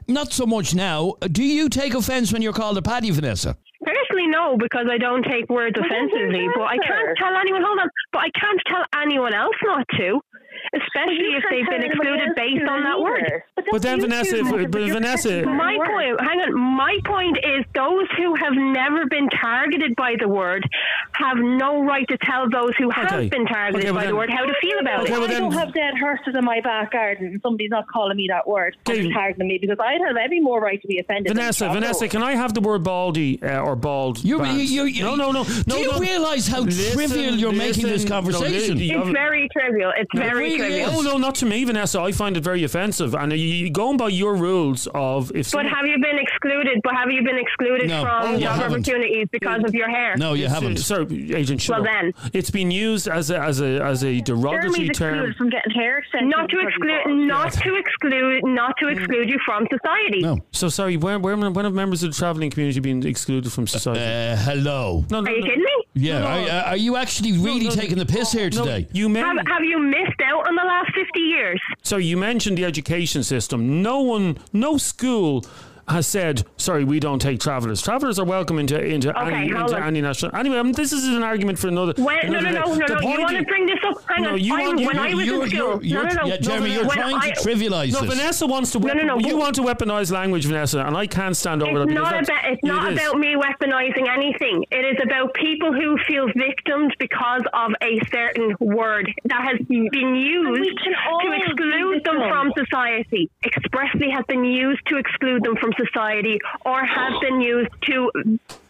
[0.07, 1.15] not so much now.
[1.31, 3.57] Do you take offence when you're called a paddy, Vanessa?
[3.83, 6.47] Personally, no, because I don't take words Well, offensively.
[6.53, 7.63] But I can't tell anyone.
[7.63, 10.21] Hold on, but I can't tell anyone else not to,
[10.73, 13.43] especially if they've been excluded based on that word.
[13.55, 16.53] But, But then, Vanessa, if- but Vanessa- My point, hang on.
[16.77, 20.63] My point is, those who have never been targeted by the word
[21.13, 23.01] have no right to tell those who Okay.
[23.01, 25.19] have been targeted Okay, well by the word how to feel about Okay, it.
[25.19, 28.27] well I don't have dead horses in my back garden and somebody's not calling me
[28.29, 29.11] that word Okay.
[29.11, 31.33] targeting me because I'd have every more right to be offended.
[31.33, 34.23] Vanessa, Vanessa, can I have the word baldy uh, or bald?
[34.23, 34.71] You, bands?
[34.71, 35.49] you, you, no, no, no, no.
[35.67, 35.99] Do you no.
[35.99, 38.09] realise how Listen, trivial you're making this listen.
[38.09, 38.77] No, conversation?
[38.81, 39.91] It's very trivial.
[39.97, 40.79] It's very really?
[40.81, 40.99] trivial.
[40.99, 41.99] Oh no, not to me, Vanessa.
[41.99, 43.13] I find it very offensive.
[43.15, 45.51] And you, you going by your rules of if.
[45.51, 46.79] But have you been excluded?
[46.83, 48.01] But have you been excluded No.
[48.01, 48.73] from Oh, job haven't.
[48.87, 50.15] opportunities because of your hair?
[50.17, 50.77] No, you It's, uh, haven't.
[50.77, 51.61] Sorry, Agent.
[51.61, 51.93] shut Well, up.
[51.93, 52.13] then.
[52.33, 55.13] it's been used as a as a as a derogatory term.
[55.15, 56.31] excluded from getting hair extensions.
[56.31, 57.17] Not to exclude, bald.
[57.27, 60.21] not to exclude, not to exclude you from society.
[60.21, 60.39] No.
[60.51, 63.99] So sorry, when, when, when have members of the travelling community been excluded from society?
[64.01, 65.05] Uh, hello.
[65.09, 65.45] no, no, Are you no.
[65.47, 65.83] kidding me?
[65.93, 66.59] Yeah, No, are, no.
[66.71, 68.87] are you actually really no, taking the piss here No, today?
[68.93, 71.61] you men- Have, have you missed out on the last fifty years?
[71.83, 73.81] So you mentioned the education system.
[73.81, 75.45] No one, no school
[75.87, 77.81] has said, "Sorry, we don't take travellers.
[77.81, 80.35] Travellers are welcome into into Okay, any hold into any national.
[80.35, 81.93] Anyway, I mean, this is an argument for another.
[82.01, 82.79] When, no, another no, no, day.
[82.79, 83.01] no, The no.
[83.11, 84.03] You want to bring this up?
[84.07, 84.39] Hang No, on.
[84.39, 86.27] you I, want- you- when I was you're- in school, you're- you're- no, no, no.
[86.27, 88.13] yeah, Jeremy, no, you're when trying I, to trivialise No, this.
[88.17, 88.79] Vanessa wants to.
[88.79, 91.85] No, no, no, You want to weaponize language, Vanessa, and I can't stand over that.
[91.89, 92.51] It's because not about.
[92.51, 92.99] It's not is.
[92.99, 94.65] about me weaponizing anything.
[94.71, 100.15] It is about people who feel victims because of a certain word that has been
[100.15, 100.91] used to
[101.31, 103.29] exclude them from society.
[103.45, 108.11] Expressly has been used to exclude them from society, or have been used to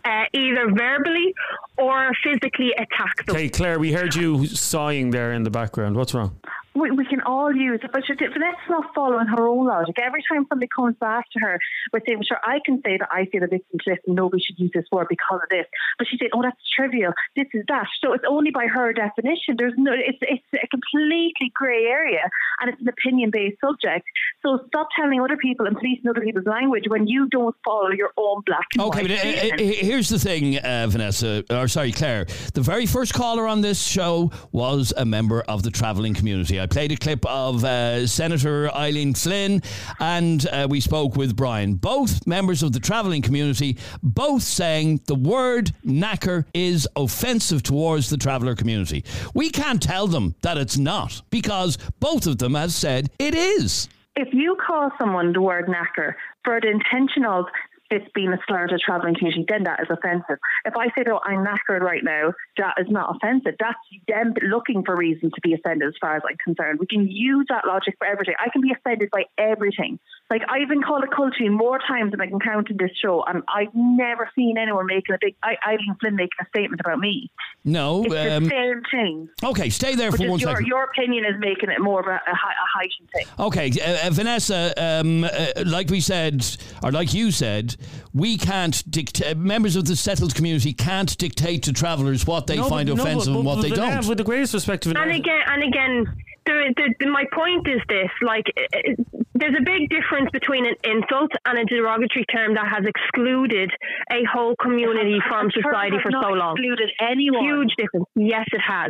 [0.05, 1.33] uh, either verbally
[1.77, 3.35] or physically attack them.
[3.35, 5.95] Okay, Claire, we heard you sighing there in the background.
[5.95, 6.39] What's wrong?
[6.73, 9.95] We, we can all use it, but she, Vanessa's not following her own logic.
[9.99, 11.59] Every time somebody comes back to her
[11.91, 14.41] with saying, sure, I can say that I feel a victim to this and nobody
[14.41, 15.65] should use this word because of this.
[15.97, 17.11] But she's saying, oh, that's trivial.
[17.35, 17.87] This is that.
[18.03, 19.55] So it's only by her definition.
[19.57, 22.29] There's no, it's, it's a completely grey area
[22.61, 24.07] and it's an opinion based subject.
[24.41, 28.11] So stop telling other people and policing other people's language when you don't follow your
[28.17, 31.91] own black and Okay, white but uh, uh, here's the thing, uh, Vanessa, or sorry,
[31.91, 32.25] Claire.
[32.53, 36.60] The very first caller on this show was a member of the travelling community.
[36.61, 39.63] I played a clip of uh, Senator Eileen Flynn,
[39.99, 41.73] and uh, we spoke with Brian.
[41.73, 48.17] Both members of the travelling community, both saying the word knacker is offensive towards the
[48.17, 49.03] traveller community.
[49.33, 53.89] We can't tell them that it's not because both of them have said it is.
[54.15, 57.45] if you call someone the word knacker for the intention of
[57.91, 60.37] it's being a slur to the travelling community, then that is offensive.
[60.65, 63.55] If I say, oh, I'm knackered right now, that is not offensive.
[63.59, 63.77] That's
[64.07, 66.79] them looking for reason to be offended as far as I'm concerned.
[66.79, 68.35] We can use that logic for everything.
[68.39, 69.99] I can be offended by everything.
[70.31, 73.21] Like, I've been called a culchie more times than I can count in this show,
[73.27, 76.99] and I've never seen anyone making a big, I, Eileen Flynn making a statement about
[76.99, 77.29] me.
[77.65, 78.05] No.
[78.05, 79.29] It's um, the same thing.
[79.43, 80.67] okay, stay there But for just one your, second.
[80.67, 83.25] your opinion is making it more of a, a, a heightened thing.
[83.39, 85.29] Okay, uh, uh, Vanessa, um, uh,
[85.65, 86.45] like we said,
[86.81, 87.75] or like you said,
[88.13, 92.69] we can't dictate, members of the settled community can't dictate to travellers what they No,
[92.69, 94.07] find but- no, offensive but- and what but they Vanessa, don't.
[94.07, 97.81] With the greatest respect, And Vanessa, again, and again, the, the, the, my point is
[97.87, 102.53] this: like, uh, uh, there's a big difference between an insult and a derogatory term
[102.55, 103.71] that has excluded
[104.11, 106.53] a whole community from society for so long.
[106.57, 107.43] excluded anyone.
[107.43, 108.05] Huge difference.
[108.15, 108.89] Yes, it has.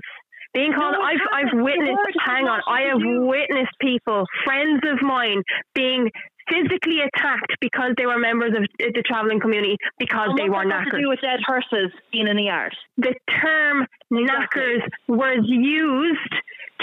[0.53, 2.19] Being called, No, I've, I've witnessed.
[2.25, 5.41] Hang on, I have witnessed people, friends of mine,
[5.73, 6.09] being
[6.49, 10.69] physically attacked because they were members of the travelling community because And they were what's
[10.69, 10.99] that got knackers.
[10.99, 12.75] to do with dead horses being in the yard?
[12.97, 16.33] the term knackers was used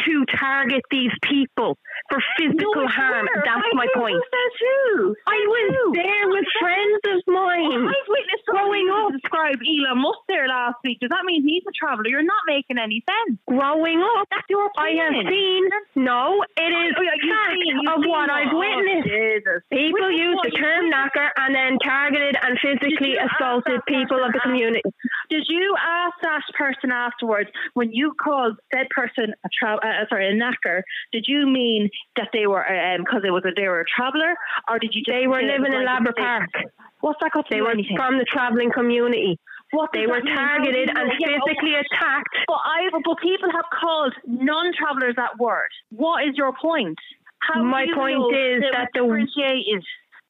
[0.06, 1.78] to target these people
[2.10, 3.26] for physical harm.
[3.44, 4.16] That's my point.
[4.58, 5.14] too.
[5.26, 7.86] I was there with friends of mine.
[7.86, 8.37] I've witnessed
[9.38, 10.98] growing somebody describe Elon Musk there last week.
[11.00, 12.08] Does that mean he's a traveller?
[12.08, 13.38] You're not making any sense.
[13.46, 15.14] Growing up, That's your opinion.
[15.14, 15.64] I have seen.
[15.96, 19.08] No, it is Oh, yeah, seen- of what what- I've oh, witnessed.
[19.08, 19.62] Jesus.
[19.70, 24.22] People use the term knacker and then targeted and physically Did you ask assaulted people
[24.24, 24.82] of the community.
[25.30, 30.08] Did you ask that person afterwards when you called that person a tra- uh, uh
[30.08, 30.82] sorry a knacker?
[31.12, 33.84] Did you mean that they were uh, um, because it was a, they were a
[33.84, 34.34] traveller,
[34.68, 35.02] or did you?
[35.04, 36.52] Just They were living in like a Labra statement?
[36.52, 36.72] Park.
[37.00, 37.96] What's that got to They do were anything?
[37.96, 39.38] from the travelling community.
[39.70, 40.34] What They were that mean?
[40.36, 42.28] How do targeted and Yeah, physically attacked.
[42.46, 45.68] But I, but people have called non-travelers that word.
[45.90, 46.98] What is your point?
[47.40, 49.04] How My point is that the-?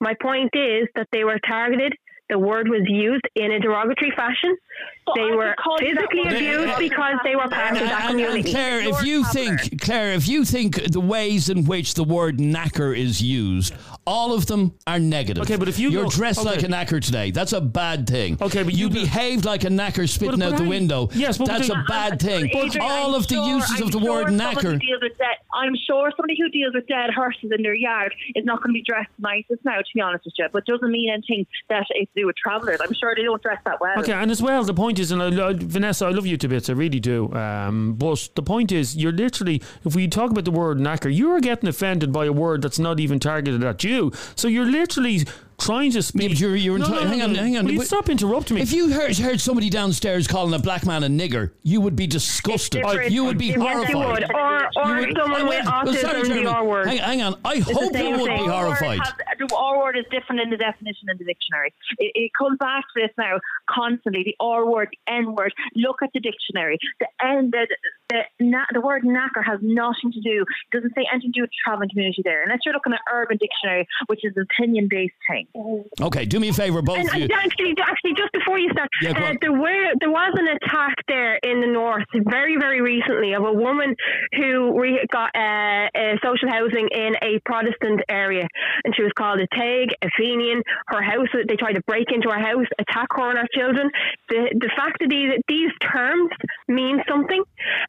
[0.01, 1.95] My point is that they were targeted.
[2.29, 4.57] The word was used in a derogatory fashion.
[5.07, 6.63] But they I were could call you that physically word.
[6.67, 8.51] abused because they were part of that And- and community.
[8.51, 9.57] Claire, if You're you a traveller.
[9.59, 13.75] think Claire, if you think the ways in which the word knacker is used,
[14.07, 15.43] all of them are negative.
[15.45, 16.51] Okay, but if you you're go- dressed okay.
[16.51, 18.37] like a knacker today, that's a bad thing.
[18.41, 21.09] Okay, but you, you behaved like a knacker spitting but out the I- window.
[21.15, 22.51] yes, but that's the- a bad thing.
[22.53, 24.79] But Adrian, all I'm of the sure- uses I'm of the sure word knacker.
[24.79, 28.59] deals dead, I'm sure somebody who deals with dead horses in their yard is not
[28.63, 29.45] going to be dressed nice.
[29.49, 30.47] nicest now, to be honest with you.
[30.53, 32.81] But doesn't mean anything that it's to do with travellers.
[32.83, 33.99] I'm sure they don't dress that well.
[34.01, 36.49] Okay, and as well, the point is, and I, I, Vanessa, I love you to
[36.49, 37.33] bits, I really do.
[37.35, 41.41] Um, but the point is, you're literally, if we talk about the word knacker, you're
[41.41, 44.13] getting offended by a word that's not even targeted at you.
[44.37, 45.27] So you're literally
[45.59, 46.23] trying to speak.
[46.23, 47.65] Yeah, but you're, you're No, enti- no, no, hang on, hang on.
[47.65, 48.63] Will you Wait- stop interrupting me?
[48.63, 52.07] If you heard, heard somebody downstairs calling a black man a nigger, you would be
[52.07, 52.83] disgusted.
[52.83, 53.11] different.
[53.11, 53.95] You would be Yes, you horrified.
[53.97, 54.35] would.
[54.35, 56.87] Or- or You would- someone with wait, autism, sorry, the R word.
[56.87, 57.35] Hang, hang on.
[57.45, 58.45] I It's hope you would thing.
[58.45, 59.01] be horrified.
[59.01, 61.75] has- the R word is different in the definition in the dictionary.
[61.99, 64.23] It, it comes back to this now constantly.
[64.25, 65.53] The R word, N word.
[65.75, 66.79] Look at the dictionary.
[67.01, 67.67] The N, the
[68.09, 70.45] the, na- the word knacker has nothing to do.
[70.73, 72.43] Doesn't say anything to do with the traveling community there.
[72.43, 75.47] Unless you're looking at Urban Dictionary, which is an opinion based thing.
[76.01, 77.29] Okay, do me a favour, both And, of you.
[77.33, 81.37] actually, actually, just before you start, Yeah, uh, there were there was an attack there
[81.43, 83.95] in the north very very recently of a woman
[84.35, 88.47] who re- got uh, uh, social housing in a Protestant area,
[88.85, 90.63] and she was called a Taig, a Fenian.
[90.87, 93.91] Her house, they tried to break into her house, attack her and her children.
[94.29, 96.31] The the fact that these these terms
[96.69, 97.43] mean something,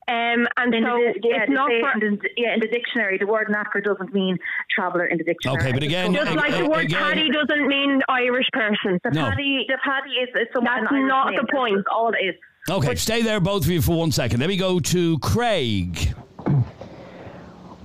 [0.09, 3.17] um, and In so the, yeah, it's not for, in the, yeah, in the dictionary,
[3.19, 4.37] the word knacker doesn't mean
[4.73, 5.61] traveller in the dictionary.
[5.61, 8.99] Okay, but again- just like the uh, word again- paddy doesn't mean Irish person.
[9.03, 9.29] The No.
[9.29, 11.39] paddy, the paddy is, is someone That's not name.
[11.41, 11.75] the point.
[11.77, 12.35] just all it is.
[12.69, 14.39] Okay, stay there, both of you, for one second.
[14.39, 16.13] Let me go to Craig.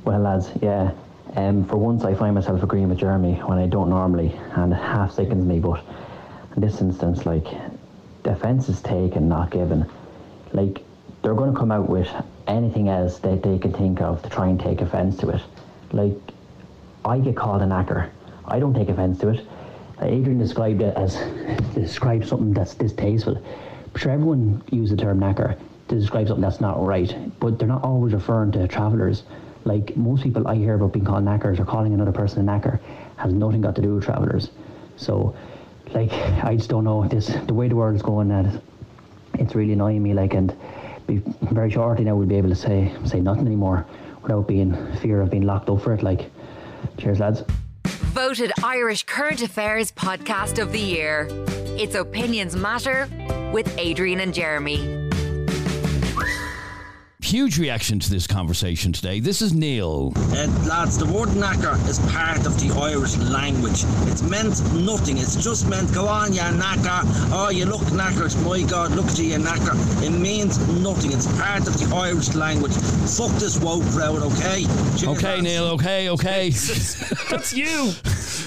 [0.04, 0.92] Well, lads, yeah.
[1.36, 4.76] Um, for once, I find myself agreeing with Jeremy when I don't normally, and it
[4.76, 5.58] half sickens me.
[5.58, 5.82] But
[6.54, 7.46] in this instance, like,
[8.22, 9.86] the offence is taken, not given.
[10.52, 10.82] Like,
[11.24, 12.08] they're going to come out with
[12.46, 15.40] anything else that they can think of to try and take offence to it.
[15.90, 16.12] Like,
[17.02, 18.10] I get called a knacker.
[18.44, 19.46] I don't take offence to it.
[20.00, 21.16] Uh, Adrian described it as
[21.74, 23.38] described something that's distasteful.
[23.38, 25.58] I'm sure everyone uses the term knacker
[25.88, 29.22] to describe something that's not right, but they're not always referring to travellers.
[29.64, 32.80] Like most people I hear about being called knackers or calling another person a knacker
[33.16, 34.50] has nothing got to do with travellers.
[34.96, 35.34] So,
[35.94, 36.12] like,
[36.44, 38.30] I just don't know this the way the world is going.
[39.38, 40.12] It's really annoying me.
[40.12, 40.54] Like, and
[41.06, 43.86] be very shortly now we'll be able to say say nothing anymore
[44.24, 46.02] without being fear of being locked up for it.
[46.02, 46.30] Like,
[46.98, 47.44] cheers, lads.
[47.84, 51.28] Voted Irish Current Affairs Podcast of the Year.
[51.76, 53.08] It's Opinions Matter
[53.52, 55.03] with Adrian and Jeremy.
[57.24, 59.18] Huge reaction to this conversation today.
[59.18, 60.12] This is Neil.
[60.14, 63.82] Uh, lads, the word knacker is part of the Irish language.
[64.12, 65.16] It's meant nothing.
[65.16, 67.00] It's just meant, go on, you knacker.
[67.32, 68.36] Oh, you look knackered.
[68.44, 69.74] My God, look at you, you knacker.
[70.04, 71.12] It means nothing.
[71.12, 72.74] It's part of the Irish language.
[72.74, 74.64] Fuck this woke crowd, okay?
[74.98, 75.42] Cheers, Okay, lads.
[75.44, 75.64] Neil.
[75.68, 76.50] Okay, okay.
[77.30, 77.92] That's you.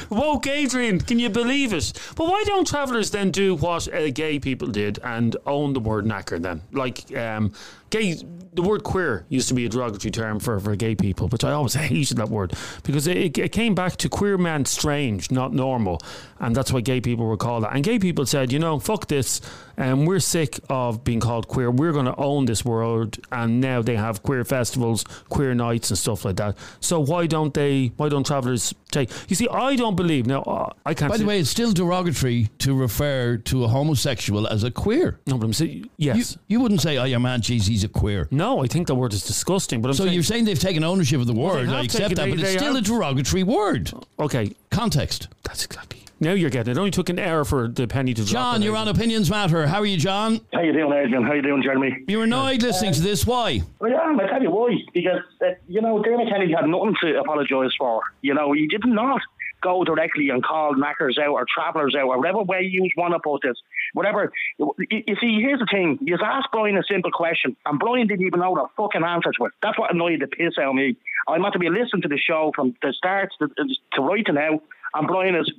[0.10, 1.94] Woke Adrian, can you believe it?
[2.16, 6.06] But why don't travellers then do what uh, gay people did and own the word
[6.06, 6.62] knacker then?
[6.72, 7.54] Like, um,
[7.90, 8.16] gay,
[8.54, 11.52] the word queer used to be a derogatory term for, for gay people, which I
[11.52, 16.02] always hated that word because it, it came back to queer man strange, not normal.
[16.40, 17.74] And that's why gay people were called that.
[17.74, 19.42] And gay people said, you know, fuck this.
[19.76, 21.70] And we're sick of being called queer.
[21.70, 23.18] We're going to own this world.
[23.32, 26.58] And now they have queer festivals, queer nights, and stuff like that.
[26.80, 27.92] So why don't they?
[27.98, 29.10] Why don't travellers take?
[29.30, 30.42] You see, I don't believe now.
[30.44, 31.12] Uh, I can't.
[31.12, 35.20] By the way, it's still derogatory to refer to a homosexual as a queer.
[35.28, 36.18] No, but I'm saying yes.
[36.18, 38.96] You, you wouldn't say, "Oh, your man, geez, he's a queer." No, I think the
[38.96, 39.82] word is disgusting.
[39.84, 41.68] But I'm so saying, you're saying they've taken ownership of the word.
[41.68, 43.92] have I accept taken- that, they- but it's still have- a derogatory word.
[44.20, 45.28] Okay, context.
[45.44, 46.02] That's exactly.
[46.20, 46.78] Now you're getting it.
[46.78, 48.54] It only took an hour for the penny to drop.
[48.56, 49.68] John, you're on Opinions Matter.
[49.68, 50.42] How are you, John?
[50.52, 51.24] How you doing, Adrian?
[51.24, 52.06] How you doing, Jeremy?
[52.08, 53.26] You're annoyed listening to this.
[53.26, 53.62] Why?
[53.80, 54.78] Well, yeah, I tell you why.
[54.94, 58.02] Because uh, you know, Dermot Kennedy had nothing to apologise for.
[58.22, 59.22] You know, he did not
[59.62, 63.20] go directly and call knackers out or travellers out or whatever way you want to
[63.20, 63.58] put this.
[63.94, 64.32] Whatever.
[64.58, 66.00] You, you see, here's the thing.
[66.02, 69.46] You asked Brian a simple question, and Brian didn't even know the fucking answer to
[69.46, 69.54] it.
[69.62, 70.96] That's what annoyed the piss out of me.
[71.28, 73.50] I'm meant to be listening to the show from the start to,
[73.94, 74.62] to right to now.
[74.98, 75.52] And Brian is,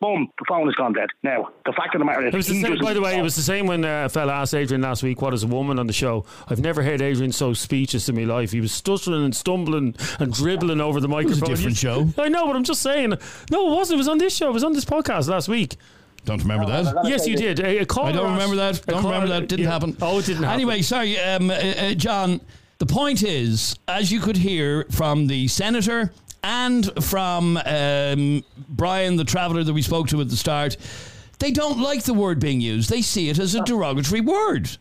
[0.00, 1.08] boom, the phone has gone dead.
[1.22, 3.22] Now, the fact of the matter is, It was the same, by the way, it
[3.22, 5.78] was the same when uh, a fella asked Adrian last week, "What is a woman?"
[5.78, 6.24] on the show.
[6.48, 8.50] I've never heard Adrian so speechless in my life.
[8.50, 11.48] He was stuttering and stumbling and dribbling over the was a microphone.
[11.48, 12.08] different show.
[12.18, 13.10] I know, but I'm just saying.
[13.52, 13.96] No, it wasn't.
[13.96, 14.48] It was on this show.
[14.48, 15.76] It was on this podcast last week.
[16.24, 17.04] Don't remember that.
[17.04, 17.60] Yes, you did.
[17.60, 18.82] A, a I don't remember that.
[18.82, 19.48] a Don't caller- remember that.
[19.48, 19.70] Didn't yeah.
[19.70, 19.96] happen.
[20.02, 20.54] Oh, it didn't happen.
[20.54, 22.40] Anyway, sorry, um, uh, uh, John.
[22.78, 26.12] The point is, as you could hear from the senator
[26.42, 30.76] and from um, Brian, the traveller that we spoke to at the start,
[31.38, 32.90] they don't like the word being used.
[32.90, 34.76] They see it as a derogatory word.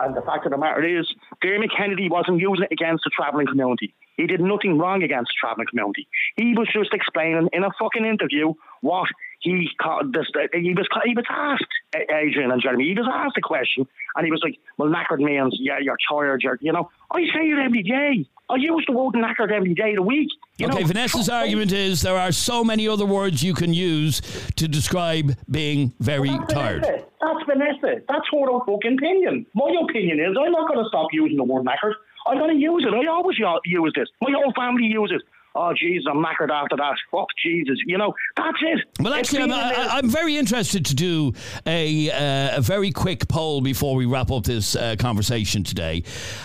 [0.00, 1.06] And the fact of the matter is,
[1.42, 3.92] Dermot Kennedy wasn't using it against the travelling community.
[4.16, 6.06] He did nothing wrong against the travelling community.
[6.36, 9.08] He was just explaining in a fucking interview what
[9.44, 9.68] he
[10.12, 10.26] this.
[10.52, 11.64] He was he was asked
[11.94, 12.88] Adrian and Jeremy.
[12.88, 13.86] He was asked a question,
[14.16, 16.42] and he was like, "Well, knackered means yeah, you're tired.
[16.42, 18.26] You're you know." I say it every day.
[18.48, 20.28] I use the word knackered every day of the week.
[20.58, 20.86] You okay, know?
[20.86, 24.20] Vanessa's argument is there are so many other words you can use
[24.56, 26.82] to describe being very That's tired.
[26.82, 27.04] Vanessa.
[27.20, 28.02] That's Vanessa.
[28.08, 29.46] That's her fucking opinion.
[29.54, 31.94] My opinion is I'm not going to stop using the word knackered.
[32.26, 32.94] I'm going to use it.
[32.94, 34.08] I always use this.
[34.20, 35.22] My whole family uses.
[35.54, 36.94] Oh Jesus, I'm knackered after that.
[37.10, 38.80] Fuck Jesus, you know that's it.
[39.00, 41.32] Well, actually, I'm, I, I'm very interested to do
[41.66, 46.04] a, uh, a very quick poll before we wrap up this uh, conversation today.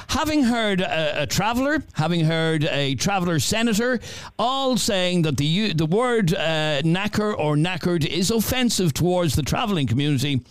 [0.10, 3.99] Having heard a, a traveller, having heard a traveller senator,
[4.38, 9.88] all saying that the the word uh, knacker or knackered is offensive towards the travelling
[9.88, 10.41] community.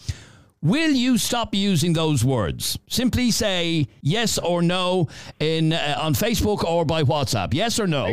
[0.63, 2.79] Will you stop using those words?
[2.89, 7.55] Simply say yes or no in uh, on Facebook or by WhatsApp.
[7.55, 8.07] Yes or no?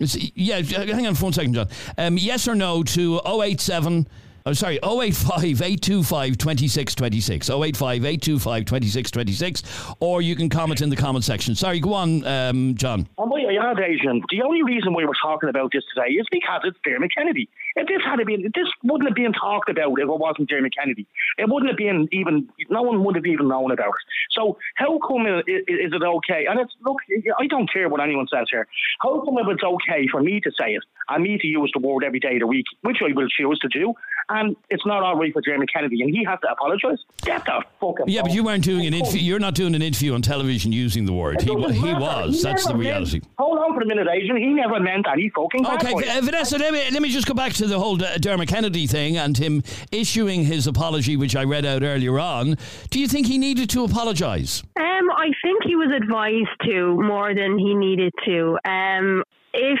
[0.00, 1.68] It's- yeah, hang on for one second, John.
[1.96, 4.06] Um, yes or no to 087.
[4.46, 7.50] Oh, sorry, 085 825 2626.
[7.50, 9.62] 085 825 2626.
[10.00, 11.54] Or you can comment in the comment section.
[11.54, 13.08] Sorry, go on, um, John.
[13.18, 13.24] I
[13.68, 17.48] had Adrian, the only reason we're talking about this today is because it's Dermot Kennedy.
[17.76, 21.06] If this had been, this wouldn't have been talked about if it wasn't Dermot Kennedy.
[21.38, 24.04] It wouldn't have been even, no one would have even known about it.
[24.32, 26.46] So how come i- i- is it okay?
[26.48, 26.96] And it's, look,
[27.38, 28.66] I don't care what anyone says here.
[29.00, 31.80] How come if it's okay for me to say it and me to use the
[31.80, 33.94] word every day of the week, which I will choose to do,
[34.30, 36.98] and it's not all right for Dermot Kennedy and he has to apologise?
[37.22, 39.20] Get the fucking Yeah, but you weren't doing an interview.
[39.20, 41.40] You're not doing an interview on television using the word.
[41.42, 42.36] He, wa- he was.
[42.36, 43.18] He That's the reality.
[43.20, 44.36] Meant, hold on for a minute, Adrian.
[44.36, 47.52] He never meant any fucking Okay, uh, Vanessa, let me, let me just go back
[47.58, 51.82] to the whole Dermot Kennedy thing and him issuing his apology, which I read out
[51.82, 52.56] earlier on.
[52.90, 54.62] Do you think he needed to apologise?
[54.78, 58.58] Um, I think he was advised to more than he needed to.
[58.64, 59.24] Um,
[59.58, 59.78] if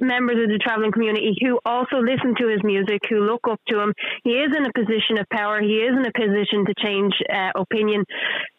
[0.00, 3.80] members of the travelling community who also listen to his music, who look up to
[3.80, 3.92] him,
[4.24, 7.50] he is in a position of power, he is in a position to change uh,
[7.58, 8.04] opinion,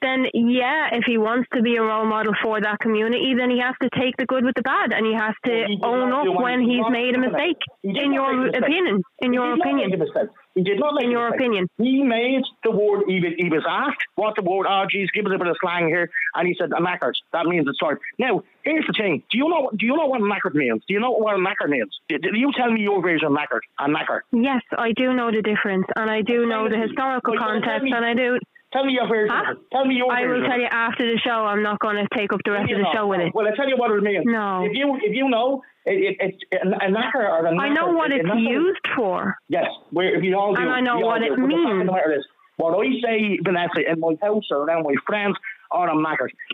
[0.01, 3.59] then yeah, if he wants to be a role model for that community, then he
[3.59, 6.11] has to take the good with the bad and he has to Well, he own
[6.11, 7.61] up when he's made a mistake.
[7.83, 8.63] In your make a mistake.
[8.63, 9.01] opinion.
[9.21, 9.91] In your opinion.
[10.57, 10.73] Make a mistake.
[10.73, 11.67] He did not make In your opinion.
[11.77, 15.25] He made the word, he was, he was asked what the word, oh, geez, give
[15.25, 16.09] us a bit of slang here.
[16.35, 17.13] And he said, a knackered.
[17.33, 17.97] That means it's sorry.
[18.17, 19.23] Now, here's the thing.
[19.31, 20.83] Do you know, do you know what knackered means?
[20.87, 21.89] Do you know what a knackered means?
[22.09, 23.61] Do, do you tell me your version of knackered?
[23.79, 24.21] A knacker.
[24.31, 28.13] Yes, I do know the difference, and I do know the historical context, and I
[28.13, 28.39] do.
[28.77, 29.33] Tell me your version.
[29.35, 29.55] Huh?
[29.71, 30.41] Tell me your I version.
[30.43, 31.31] will tell you after the show.
[31.49, 33.33] I'm not going to take up the rest of the know, show with it.
[33.33, 34.23] Well, I tell you what it means.
[34.27, 34.65] No.
[34.65, 37.59] If you if you know, it, it, it's a, knacker or a knacker.
[37.59, 39.35] I know what a it's used for.
[39.49, 41.25] Yes, where if you all do, And I know what do.
[41.25, 41.87] it But means.
[41.87, 42.25] the matter is,
[42.57, 45.35] what I say, Vanessa, in my house or around my friends,
[45.71, 46.05] or I'm.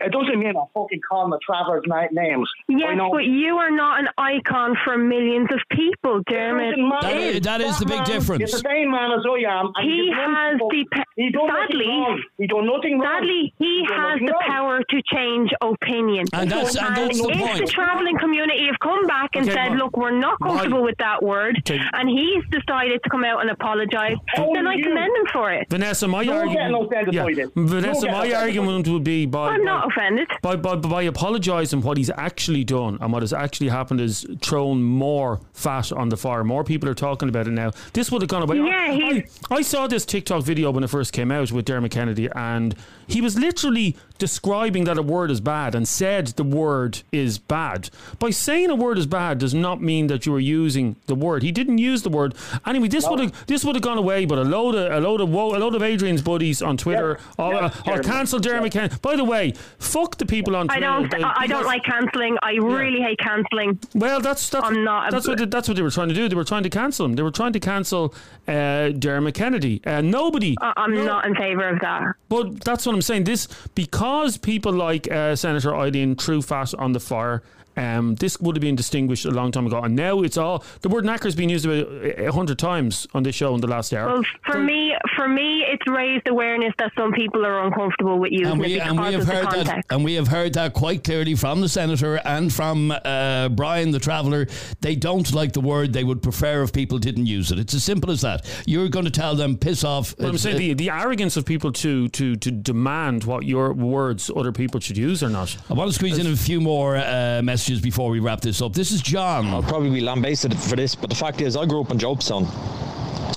[0.02, 2.48] It doesn't mean I'm fucking call the travellers' na- names.
[2.70, 3.10] I Yes, know.
[3.12, 6.76] but you are not an icon for millions of people, Dermot.
[6.76, 6.88] Doesn't.
[7.00, 8.52] That is- that is the big difference.
[8.54, 9.72] Is the same man as I am.
[9.76, 12.24] and He has the pa- He done sadly.
[12.38, 13.14] He done nothing wrong.
[13.20, 14.42] Sadly, he done has the wrong.
[14.46, 16.26] power to change opinion.
[16.32, 17.58] And that's- and that's the if point.
[17.58, 20.82] the travelling community have come back and Okay, said, Ma- "Look, we're not Ma- comfortable
[20.82, 21.80] with that word," Okay.
[21.92, 25.50] and he's decided to come out and apologise, oh, then I you- commend him for
[25.52, 25.66] it.
[25.70, 26.58] Vanessa, my You're argument.
[26.58, 26.74] getting
[27.14, 27.50] offended.
[27.54, 30.28] Vanessa, my argument would be by I'm not by- offended.
[30.42, 34.82] by, by, by apologising what he's actually done and what has actually happened is thrown
[34.82, 36.42] more fat on the fire.
[36.42, 37.70] More people are talking about it now.
[37.92, 38.56] This would have gone away.
[38.56, 41.92] Yeah, I, he's- I saw this TikTok video when it first came out with Dermot
[41.92, 42.74] Kennedy, and
[43.06, 47.90] he was literally describing that a word is bad and said the word is bad.
[48.18, 51.42] By saying a word is bad does not mean that you are using the word.
[51.42, 52.34] He didn't use the word.
[52.66, 55.20] Anyway, this would have this would have gone away, but a load of a load
[55.20, 58.04] of wo- a load of Adrian's buddies on Twitter Yeah, or, yeah, or Jeremy.
[58.04, 58.96] cancel Dermot Kennedy.
[59.02, 60.86] By the way, fuck the people on I Twitter.
[60.86, 61.10] don't.
[61.10, 62.36] They- I I don't like cancelling.
[62.42, 63.78] I really hate cancelling.
[63.94, 66.14] well, that's that's I'm not a- that's what they, that's what they were trying to
[66.14, 66.28] do.
[66.28, 67.14] They were trying to cancel him.
[67.14, 68.14] They were trying to cancel
[68.46, 69.80] uh, Dermot Kennedy.
[69.84, 70.54] Uh, nobody.
[70.60, 72.14] I- I'm no- not in favour of that.
[72.28, 73.24] But that's what I'm saying.
[73.24, 74.03] This because
[74.36, 77.42] people like uh, Senator Eileen fat on the fire.
[77.76, 80.88] Um, this would have been distinguished a long time ago, and now it's all the
[80.88, 81.86] word knacker has been used about
[82.18, 84.06] a hundred times on this show in the last hour.
[84.12, 88.52] Well, for me, for me, it's raised awareness that some people are uncomfortable with using
[88.52, 89.66] And we, it and we have of the heard context.
[89.66, 93.90] that, and we have heard that quite clearly from the senator and from uh, Brian
[93.90, 94.46] the traveller.
[94.80, 95.92] They don't like the word.
[95.92, 97.58] They would prefer if people didn't use it.
[97.58, 98.46] It's as simple as that.
[98.66, 100.14] You're going to tell them piss off.
[100.16, 103.72] But I'm saying uh, the, the arrogance of people to, to, to demand what your
[103.72, 105.56] words other people should use or not.
[105.68, 108.74] I want to squeeze in a few more uh, messages before we wrap this up.
[108.74, 109.46] This is John.
[109.46, 112.46] I'll probably be lambasted for this, but the fact is, I grew up in Jobstown.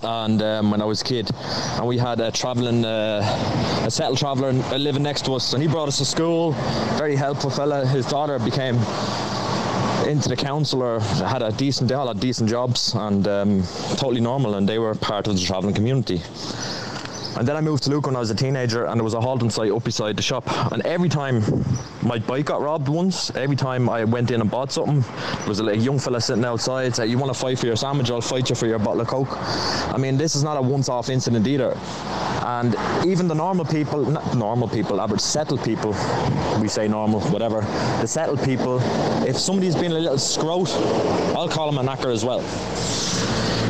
[0.04, 1.32] And um, when I was a kid,
[1.78, 5.62] and we had a travelling, uh, a settled traveller uh, living next to us, and
[5.62, 6.52] he brought us to school.
[6.98, 7.86] Very helpful fella.
[7.86, 8.76] His daughter became
[10.06, 13.64] into the council or had a decent, they all had decent jobs and um,
[13.96, 16.22] totally normal, and they were part of the travelling community.
[17.38, 19.22] And then I moved to Luke when I was a teenager, and there was a
[19.22, 20.44] halting site up beside the shop.
[20.72, 21.44] And every time
[22.02, 25.60] my bike got robbed once, every time I went in and bought something, there was
[25.60, 28.10] a young fella sitting outside said, "You want to fight for your sandwich?
[28.10, 29.38] I'll fight you for your bottle of coke."
[29.94, 31.78] I mean, this is not a once-off incident either.
[32.42, 32.76] And
[33.06, 35.96] even the normal people, not normal people, average settled people,
[36.60, 37.62] we say normal, whatever,
[38.02, 38.80] the settled people,
[39.28, 40.72] if somebody's been a little scrote,
[41.36, 42.42] I'll call them a knacker as well.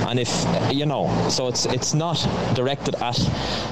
[0.08, 2.16] And if you know, so it's it's not
[2.56, 3.20] directed at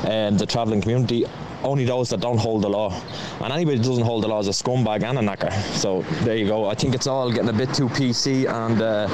[0.05, 1.25] um, the travelling community.
[1.63, 2.93] Only those that don't hold the law,
[3.41, 5.51] and anybody that doesn't hold the law is a scumbag and a knacker.
[5.73, 6.69] So there you go.
[6.69, 9.07] I think it's all getting a bit too PC, and uh,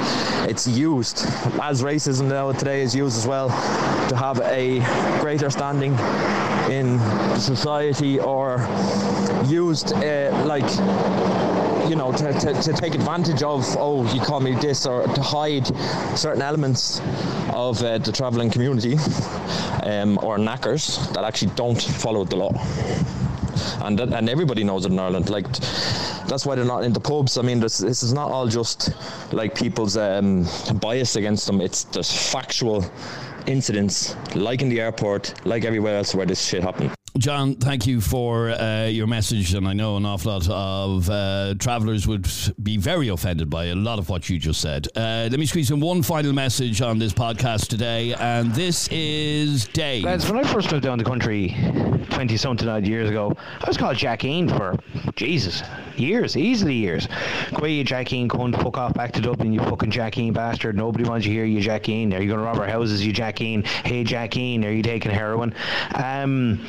[0.50, 1.24] it's used
[1.62, 3.48] as racism now today is used as well
[4.08, 4.80] to have a
[5.20, 5.92] greater standing
[6.68, 6.98] in
[7.38, 8.66] society, or
[9.46, 10.68] used uh, like
[11.92, 15.20] you know, to, to, to, take advantage of, oh, you call me this, or to
[15.20, 15.66] hide
[16.16, 17.02] certain elements
[17.52, 18.96] of uh, the travelling community
[19.82, 22.50] um, or knackers that actually don't follow the law.
[23.84, 25.28] And, that, and everybody knows it in Ireland.
[25.28, 25.46] Like,
[26.28, 27.36] that's why they're not in the pubs.
[27.36, 28.94] I mean, this, this is not all just
[29.30, 31.60] like people's um, bias against them.
[31.60, 32.90] It's just factual
[33.46, 36.94] incidents, like in the airport, like everywhere else where this shit happened.
[37.18, 41.54] John, thank you for uh, your message, and I know an awful lot of uh,
[41.58, 42.26] travellers would
[42.62, 44.88] be very offended by a lot of what you just said.
[44.96, 49.68] Uh, let me squeeze in one final message on this podcast today, and this is
[49.68, 50.04] Dave.
[50.04, 51.54] Lads, when I first moved down the country
[52.12, 54.78] 20 something odd years ago, I was called Jackeen for,
[55.14, 55.62] Jesus,
[55.98, 57.08] years, easily years.
[57.52, 60.76] Go you Jackeen, come fuck off back to Dublin, you fucking Jackeen bastard.
[60.76, 62.14] Nobody wants you here, you Jackeen.
[62.14, 63.66] Are you going to rob our houses, you Jackeen?
[63.66, 65.54] Hey, Jackeen, are you taking heroin?
[65.94, 66.66] Um,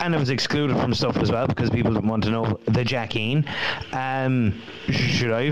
[0.00, 2.84] and it was excluded from stuff as well because people didn't want to know the
[2.84, 3.46] Jackeen.
[3.92, 5.50] Um, should I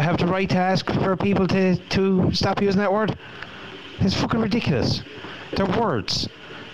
[0.00, 3.16] have the right to ask for people to, to stop using that word?
[4.00, 5.02] It's fucking ridiculous.
[5.56, 6.28] They're words.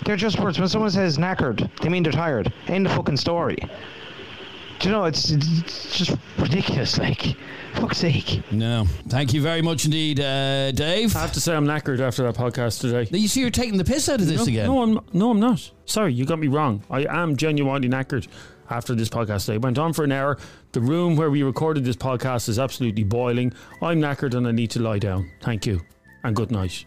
[0.04, 0.58] They're just words.
[0.58, 2.52] When someone says knackered, they mean they're tired.
[2.68, 3.58] End the fucking story.
[4.80, 6.96] Do you know, it's, it's just ridiculous.
[6.96, 7.36] Like,
[7.74, 8.42] fuck's sake.
[8.50, 8.86] No.
[9.08, 11.14] Thank you very much indeed, uh, Dave.
[11.14, 13.06] I have to say I'm knackered after that podcast today.
[13.14, 14.66] You see, you're taking the piss out of this no, again.
[14.66, 15.70] No, I'm no, I'm not.
[15.84, 16.82] Sorry, you got me wrong.
[16.88, 18.26] I am genuinely knackered
[18.70, 19.58] after this podcast today.
[19.58, 20.38] Went on for an hour.
[20.72, 23.52] The room where we recorded this podcast is absolutely boiling.
[23.82, 25.30] I'm knackered and I need to lie down.
[25.42, 25.82] Thank you
[26.24, 26.86] and good night.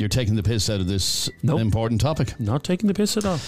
[0.00, 1.60] You're taking the piss out of this nope.
[1.60, 2.38] important topic.
[2.40, 3.38] Not taking the piss at all.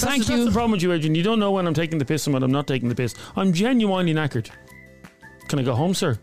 [0.00, 0.36] Thank that's, you.
[0.36, 1.14] That's the problem with you, Adrian.
[1.14, 3.14] You don't know when I'm taking the piss and when I'm not taking the piss.
[3.36, 4.50] I'm genuinely knackered.
[5.48, 6.18] Can I go home, sir?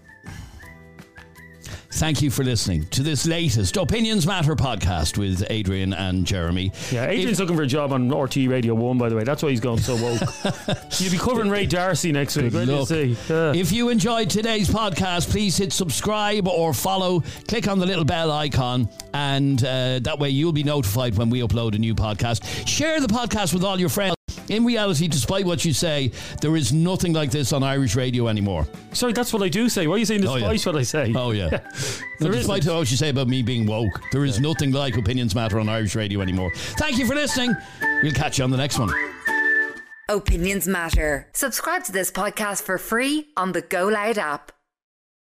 [1.97, 6.71] Thank you for listening to this latest Opinions Matter podcast with Adrian and Jeremy.
[6.91, 9.23] Yeah, Adrian's if, looking for a job on RTÉ Radio 1, by the way.
[9.23, 10.21] That's why he's going so woke.
[10.99, 12.51] You'll be covering Ray D'Arcy next week.
[12.51, 12.87] Good look.
[12.91, 13.51] Yeah.
[13.51, 17.23] If you enjoyed today's podcast, please hit subscribe or follow.
[17.47, 21.39] Click on the little bell icon, and uh, that way you'll be notified when we
[21.41, 22.67] upload a new podcast.
[22.67, 24.13] Share the podcast with all your friends.
[24.49, 28.65] In reality, despite what you say, there is nothing like this on Irish radio anymore.
[28.93, 29.87] Sorry, that's what I do say.
[29.87, 30.59] Why are you saying despite oh, yeah.
[30.65, 31.13] what I say?
[31.15, 31.49] Oh, yeah.
[32.19, 32.75] there despite isn't.
[32.75, 34.47] what you say about me being woke, there is yeah.
[34.47, 36.51] nothing like Opinions Matter on Irish radio anymore.
[36.55, 37.55] Thank you for listening.
[38.03, 38.91] We'll catch you on the next one.
[40.09, 41.27] Opinions Matter.
[41.33, 44.56] Subscribe to this podcast for free on the Go Loud app.